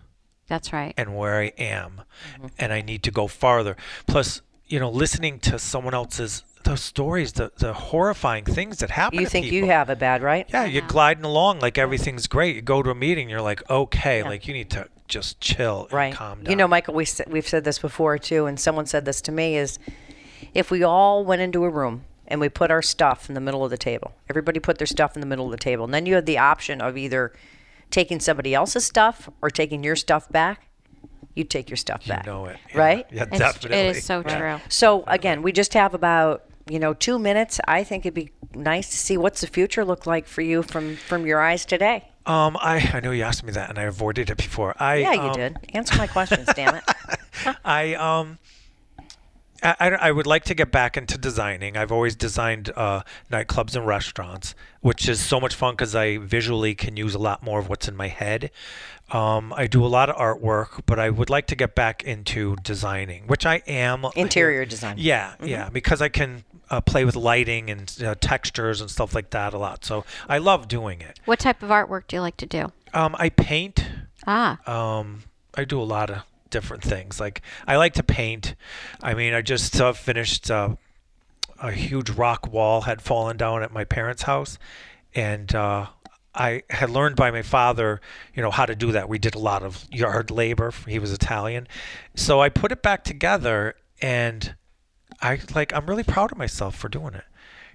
That's 0.49 0.73
right. 0.73 0.95
and 0.97 1.17
where 1.17 1.41
I 1.41 1.53
am, 1.59 2.03
Mm-hmm. 2.35 2.47
and 2.59 2.73
I 2.73 2.81
need 2.81 3.03
to 3.05 3.11
go 3.11 3.27
farther. 3.27 3.77
Plus, 4.07 4.41
you 4.67 4.79
know, 4.81 4.91
listening 4.91 5.39
to 5.41 5.59
someone 5.59 5.95
else's 5.95 6.45
those 6.65 6.83
stories, 6.83 7.33
the 7.35 7.51
the 7.59 7.73
horrifying 7.73 8.45
things 8.45 8.79
that 8.79 8.91
happen. 8.91 9.19
You 9.21 9.27
think 9.27 9.47
you 9.51 9.67
have 9.67 9.91
it 9.91 9.99
bad, 9.99 10.23
right? 10.23 10.47
Yeah, 10.53 10.65
you're 10.65 10.87
gliding 10.87 11.25
along 11.25 11.61
like 11.61 11.79
everything's 11.79 12.27
great. 12.27 12.57
You 12.57 12.63
go 12.63 12.83
to 12.83 12.91
a 12.91 12.95
meeting, 12.95 13.29
you're 13.29 13.41
like, 13.41 13.69
okay, 13.71 14.23
like 14.23 14.47
you 14.47 14.55
need 14.55 14.71
to 14.71 14.87
just 15.09 15.41
chill 15.41 15.85
and 15.85 15.93
Right. 15.93 16.15
calm 16.15 16.43
down. 16.45 16.51
You 16.51 16.57
know, 16.57 16.69
Michael, 16.69 16.95
we 16.95 17.05
s- 17.05 17.21
we've 17.27 17.49
said 17.49 17.65
this 17.65 17.79
before 17.79 18.19
too, 18.19 18.47
and 18.47 18.59
someone 18.61 18.87
said 18.87 19.05
this 19.05 19.21
to 19.23 19.33
me 19.33 19.57
is, 19.57 19.79
if 20.55 20.71
we 20.71 20.83
all 20.83 21.25
went 21.25 21.43
into 21.43 21.65
a 21.65 21.71
room 21.71 22.05
and 22.27 22.41
we 22.41 22.49
put 22.49 22.71
our 22.71 22.83
stuff 22.83 23.29
in 23.29 23.35
the 23.35 23.41
middle 23.41 23.65
of 23.65 23.71
the 23.71 23.79
table, 23.79 24.13
everybody 24.29 24.61
put 24.61 24.79
their 24.79 24.87
stuff 24.87 25.17
in 25.17 25.21
the 25.21 25.27
middle 25.27 25.47
of 25.47 25.51
the 25.51 25.57
table, 25.57 25.85
and 25.85 25.95
then 25.95 26.07
you 26.07 26.15
had 26.15 26.27
the 26.27 26.39
option 26.39 26.81
of 26.81 26.97
either 26.97 27.33
taking 27.91 28.21
somebody 28.21 28.55
else's 28.55 28.85
stuff 28.85 29.31
or 29.41 29.49
taking 29.51 29.83
your 29.83 29.97
stuff 29.97 30.29
back. 30.31 30.67
You 31.35 31.45
take 31.45 31.71
your 31.71 31.77
stuff 31.77 32.01
you 32.05 32.13
back. 32.13 32.27
know 32.27 32.47
it, 32.47 32.57
yeah. 32.75 32.79
right? 32.79 33.07
Yeah, 33.13 33.23
It's, 33.31 33.39
definitely. 33.39 33.79
it 33.79 33.97
is 33.97 34.05
so 34.05 34.23
true. 34.23 34.61
So 34.69 35.05
again, 35.07 35.43
we 35.43 35.53
just 35.53 35.73
have 35.75 35.95
about 35.95 36.45
you 36.69 36.79
know 36.79 36.93
two 36.93 37.19
minutes. 37.19 37.61
I 37.67 37.83
think 37.85 38.05
it'd 38.05 38.13
be 38.15 38.31
nice 38.55 38.91
to 38.91 38.97
see 38.97 39.17
what's 39.17 39.41
the 39.41 39.47
future 39.47 39.85
look 39.85 40.05
like 40.07 40.27
for 40.27 40.43
you 40.43 40.63
from 40.63 40.97
from 40.97 41.27
your 41.27 41.41
eyes 41.41 41.65
today. 41.65 42.09
Um, 42.27 42.57
I 42.61 42.91
I 42.95 43.01
know 43.01 43.11
you 43.11 43.23
asked 43.23 43.45
me 43.45 43.53
that, 43.53 43.71
and 43.71 43.79
I 43.79 43.85
avoided 43.85 44.31
it 44.31 44.37
before. 44.37 44.75
I 44.79 44.97
Yeah, 44.97 45.13
you 45.15 45.21
um, 45.21 45.33
did. 45.33 45.57
Answer 45.75 45.97
my 45.97 46.07
questions, 46.07 46.49
damn 46.55 46.77
it. 46.77 46.85
I 47.65 47.95
um. 47.95 48.39
I, 49.61 49.75
I, 49.81 49.89
I 49.89 50.13
would 50.13 50.27
like 50.27 50.45
to 50.45 50.55
get 50.55 50.71
back 50.71 50.97
into 50.97 51.19
designing. 51.19 51.77
I've 51.77 51.91
always 51.91 52.15
designed 52.15 52.71
uh, 52.77 53.03
nightclubs 53.29 53.75
and 53.75 53.85
restaurants, 53.85 54.55
which 54.83 55.09
is 55.09 55.21
so 55.21 55.41
much 55.41 55.53
fun 55.53 55.75
because 55.75 55.97
I 55.97 56.19
visually 56.19 56.77
can 56.77 56.97
use 56.97 57.15
a 57.17 57.19
lot 57.19 57.43
more 57.43 57.59
of 57.59 57.69
what's 57.69 57.89
in 57.89 57.97
my 57.97 58.07
head. 58.07 58.53
Um, 59.11 59.55
I 59.57 59.67
do 59.67 59.85
a 59.85 59.89
lot 59.89 60.11
of 60.11 60.17
artwork, 60.17 60.83
but 60.87 60.99
I 60.99 61.11
would 61.11 61.31
like 61.31 61.47
to 61.47 61.57
get 61.57 61.75
back 61.75 62.05
into 62.05 62.57
designing, 62.63 63.27
which 63.27 63.47
I 63.47 63.63
am. 63.67 64.05
Interior 64.15 64.65
design. 64.65 64.97
Yeah, 64.99 65.35
yeah, 65.43 65.71
because 65.71 66.03
I 66.03 66.09
can 66.09 66.45
uh, 66.71 66.81
play 66.81 67.05
with 67.05 67.17
lighting 67.17 67.71
and 67.71 68.03
uh, 68.05 68.15
textures 68.21 68.81
and 68.81 68.91
stuff 68.91 69.15
like 69.15 69.31
that 69.31 69.55
a 69.55 69.59
lot. 69.59 69.85
So 69.85 70.05
I 70.29 70.39
love 70.39 70.69
doing 70.69 71.01
it. 71.01 71.21
What 71.25 71.39
type 71.39 71.63
of 71.63 71.71
artwork 71.71 72.07
do 72.09 72.17
you 72.17 72.21
like 72.23 72.37
to 72.39 72.47
do? 72.47 72.73
Um, 72.95 73.15
I 73.19 73.29
paint. 73.31 73.85
Ah, 74.27 74.59
Um, 74.69 75.23
I 75.57 75.65
do 75.65 75.81
a 75.81 75.85
lot 75.85 76.11
of 76.11 76.23
different 76.51 76.83
things. 76.83 77.21
Like 77.21 77.43
I 77.67 77.77
like 77.77 77.95
to 77.95 78.03
paint. 78.03 78.55
I 79.03 79.15
mean, 79.15 79.35
I 79.35 79.43
just 79.43 79.81
uh, 79.81 79.93
finished 79.93 80.51
uh, 80.51 80.77
a 81.61 81.73
huge 81.73 82.11
rock 82.11 82.51
wall 82.53 82.83
had 82.83 83.03
fallen 83.03 83.37
down 83.37 83.63
at 83.63 83.73
my 83.73 83.85
parents' 83.85 84.23
house, 84.23 84.59
and 85.15 85.55
uh, 85.55 85.87
I 86.35 86.63
had 86.71 86.91
learned 86.91 87.17
by 87.17 87.31
my 87.31 87.43
father, 87.43 88.01
you 88.35 88.43
know, 88.43 88.51
how 88.51 88.67
to 88.67 88.75
do 88.75 88.93
that. 88.93 89.09
We 89.09 89.19
did 89.19 89.35
a 89.35 89.39
lot 89.41 89.63
of 89.63 89.85
yard 89.91 90.31
labor. 90.31 90.73
He 90.87 90.99
was 90.99 91.13
Italian, 91.13 91.67
so 92.15 92.41
I 92.41 92.49
put 92.49 92.71
it 92.73 92.83
back 92.83 93.03
together, 93.05 93.75
and 94.01 94.55
I 95.21 95.41
like 95.55 95.73
I'm 95.73 95.87
really 95.87 96.05
proud 96.05 96.33
of 96.33 96.39
myself 96.39 96.77
for 96.77 96.89
doing 96.89 97.15
it. 97.15 97.25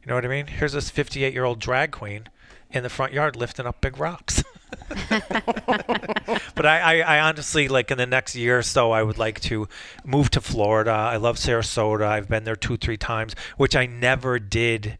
You 0.04 0.10
know 0.10 0.16
what 0.16 0.26
I 0.26 0.30
mean? 0.30 0.48
Here's 0.48 0.74
this 0.74 0.90
58 0.90 1.34
year 1.34 1.46
old 1.46 1.60
drag 1.60 1.92
queen 1.92 2.28
in 2.72 2.84
the 2.84 2.90
front 2.90 3.14
yard 3.14 3.36
lifting 3.36 3.66
up 3.66 3.82
big 3.82 3.98
rocks. 4.00 4.44
but 5.10 6.66
I, 6.66 6.80
I, 6.80 7.18
I 7.18 7.20
honestly 7.20 7.68
like 7.68 7.92
in 7.92 7.98
the 7.98 8.06
next 8.06 8.36
year 8.36 8.60
or 8.60 8.64
so 8.64 8.92
I 8.92 9.04
would 9.04 9.18
like 9.18 9.40
to 9.42 9.68
move 10.04 10.30
to 10.32 10.42
Florida. 10.42 10.92
I 10.92 11.18
love 11.18 11.38
Sarasota. 11.38 12.06
I've 12.06 12.28
been 12.28 12.44
there 12.44 12.56
two, 12.56 12.78
three 12.78 12.98
times, 12.98 13.36
which 13.58 13.76
I 13.76 13.86
never 13.86 14.40
did 14.40 14.98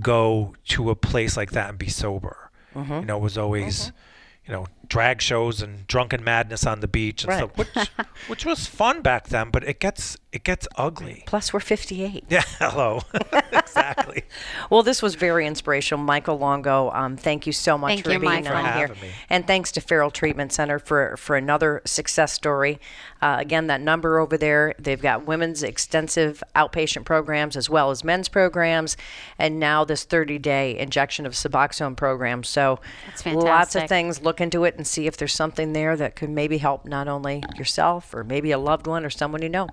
go 0.00 0.54
to 0.68 0.90
a 0.90 0.96
place 0.96 1.36
like 1.36 1.52
that 1.52 1.68
and 1.68 1.78
be 1.78 1.88
sober. 1.88 2.50
Mm-hmm. 2.74 2.92
You 2.92 3.04
know, 3.04 3.18
it 3.18 3.22
was 3.22 3.38
always, 3.38 3.86
mm-hmm. 3.86 4.50
you 4.50 4.56
know, 4.56 4.66
drag 4.88 5.20
shows 5.22 5.60
and 5.62 5.86
drunken 5.86 6.22
madness 6.24 6.66
on 6.66 6.80
the 6.80 6.88
beach 6.88 7.24
and 7.24 7.28
Right. 7.30 7.38
stuff, 7.38 7.56
which 7.56 8.06
which 8.28 8.46
was 8.46 8.66
fun 8.66 9.02
back 9.02 9.28
then, 9.28 9.50
but 9.50 9.64
it 9.64 9.80
gets 9.80 10.16
it 10.32 10.42
gets 10.44 10.66
ugly. 10.76 11.22
Plus, 11.26 11.52
we're 11.52 11.60
58. 11.60 12.24
Yeah, 12.28 12.42
hello. 12.58 13.02
exactly. 13.52 14.24
Well, 14.70 14.82
this 14.82 15.00
was 15.00 15.14
very 15.14 15.46
inspirational. 15.46 16.02
Michael 16.02 16.38
Longo, 16.38 16.90
um, 16.90 17.16
thank 17.16 17.46
you 17.46 17.52
so 17.52 17.78
much 17.78 17.90
Thank 17.90 18.04
for 18.04 18.12
you, 18.12 18.18
being 18.18 18.42
Michael. 18.44 18.56
on 18.56 18.64
For 18.72 18.78
here. 18.78 18.88
me. 18.88 19.10
And 19.30 19.46
thanks 19.46 19.70
to 19.72 19.80
Farrell 19.80 20.10
Treatment 20.10 20.52
Center 20.52 20.80
for, 20.80 21.16
for 21.18 21.36
another 21.36 21.82
success 21.84 22.32
story. 22.32 22.80
Uh, 23.22 23.36
again, 23.38 23.68
that 23.68 23.80
number 23.80 24.18
over 24.18 24.36
there, 24.36 24.74
they've 24.78 25.00
got 25.00 25.24
women's 25.24 25.62
extensive 25.62 26.42
outpatient 26.56 27.04
programs 27.04 27.56
as 27.56 27.70
well 27.70 27.90
as 27.92 28.02
men's 28.02 28.28
programs, 28.28 28.96
and 29.38 29.60
now 29.60 29.84
this 29.84 30.02
30 30.04 30.38
day 30.40 30.76
injection 30.76 31.26
of 31.26 31.32
Suboxone 31.32 31.96
program. 31.96 32.42
So 32.42 32.80
That's 33.06 33.24
lots 33.26 33.76
of 33.76 33.88
things. 33.88 34.20
Look 34.22 34.40
into 34.40 34.64
it 34.64 34.73
and 34.76 34.86
see 34.86 35.06
if 35.06 35.16
there's 35.16 35.32
something 35.32 35.72
there 35.72 35.96
that 35.96 36.16
could 36.16 36.30
maybe 36.30 36.58
help 36.58 36.84
not 36.84 37.08
only 37.08 37.42
yourself 37.56 38.14
or 38.14 38.24
maybe 38.24 38.50
a 38.50 38.58
loved 38.58 38.86
one 38.86 39.04
or 39.04 39.10
someone 39.10 39.42
you 39.42 39.48
know. 39.48 39.68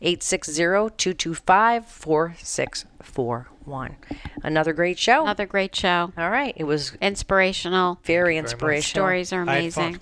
860 0.00 0.54
225 0.96 1.86
4641. 1.86 3.96
Another 4.42 4.72
great 4.72 4.98
show. 4.98 5.22
another 5.22 5.46
great 5.46 5.74
show. 5.74 6.12
All 6.16 6.30
right. 6.30 6.54
It 6.56 6.64
was 6.64 6.94
Inspirational. 7.00 7.98
very 8.04 8.36
inspirational. 8.36 9.04
Stories 9.04 9.32
are 9.32 9.42
amazing. 9.42 9.94
fun. 9.94 10.00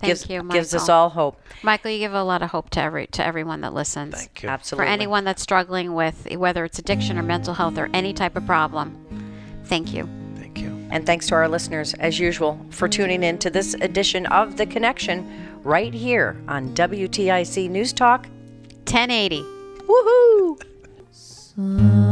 Thank 0.00 0.10
gives, 0.10 0.28
you, 0.28 0.42
Michael. 0.42 0.60
gives 0.60 0.74
us 0.74 0.88
all 0.88 1.10
hope. 1.10 1.40
Michael, 1.62 1.92
you 1.92 1.98
give 1.98 2.12
a 2.12 2.24
lot 2.24 2.42
of 2.42 2.50
hope 2.50 2.70
to 2.70 2.82
every 2.82 3.06
to 3.08 3.24
everyone 3.24 3.60
that 3.60 3.72
listens. 3.72 4.16
Thank 4.16 4.42
you. 4.42 4.48
Absolutely. 4.48 4.86
For 4.86 4.90
anyone 4.90 5.22
that's 5.22 5.42
struggling 5.42 5.94
with 5.94 6.26
whether 6.34 6.64
it's 6.64 6.80
addiction 6.80 7.18
or 7.18 7.22
mental 7.22 7.54
health 7.54 7.78
or 7.78 7.88
any 7.94 8.12
type 8.12 8.34
of 8.34 8.44
problem, 8.44 8.96
thank 9.66 9.94
you. 9.94 10.08
Thank 10.92 11.00
you. 11.00 11.02
And 11.02 11.06
thanks 11.06 11.26
to 11.28 11.34
our 11.36 11.48
listeners, 11.48 11.94
as 11.94 12.18
usual, 12.18 12.64
for 12.70 12.88
tuning 12.88 13.22
in 13.22 13.38
to 13.38 13.50
this 13.50 13.74
edition 13.74 14.26
of 14.26 14.56
The 14.56 14.66
Connection 14.66 15.60
right 15.62 15.94
here 15.94 16.36
on 16.48 16.74
WTIC 16.74 17.70
News 17.70 17.92
Talk 17.92 18.26
1080. 18.86 19.42
Woohoo! 19.88 20.62
TuneIn 21.56 22.11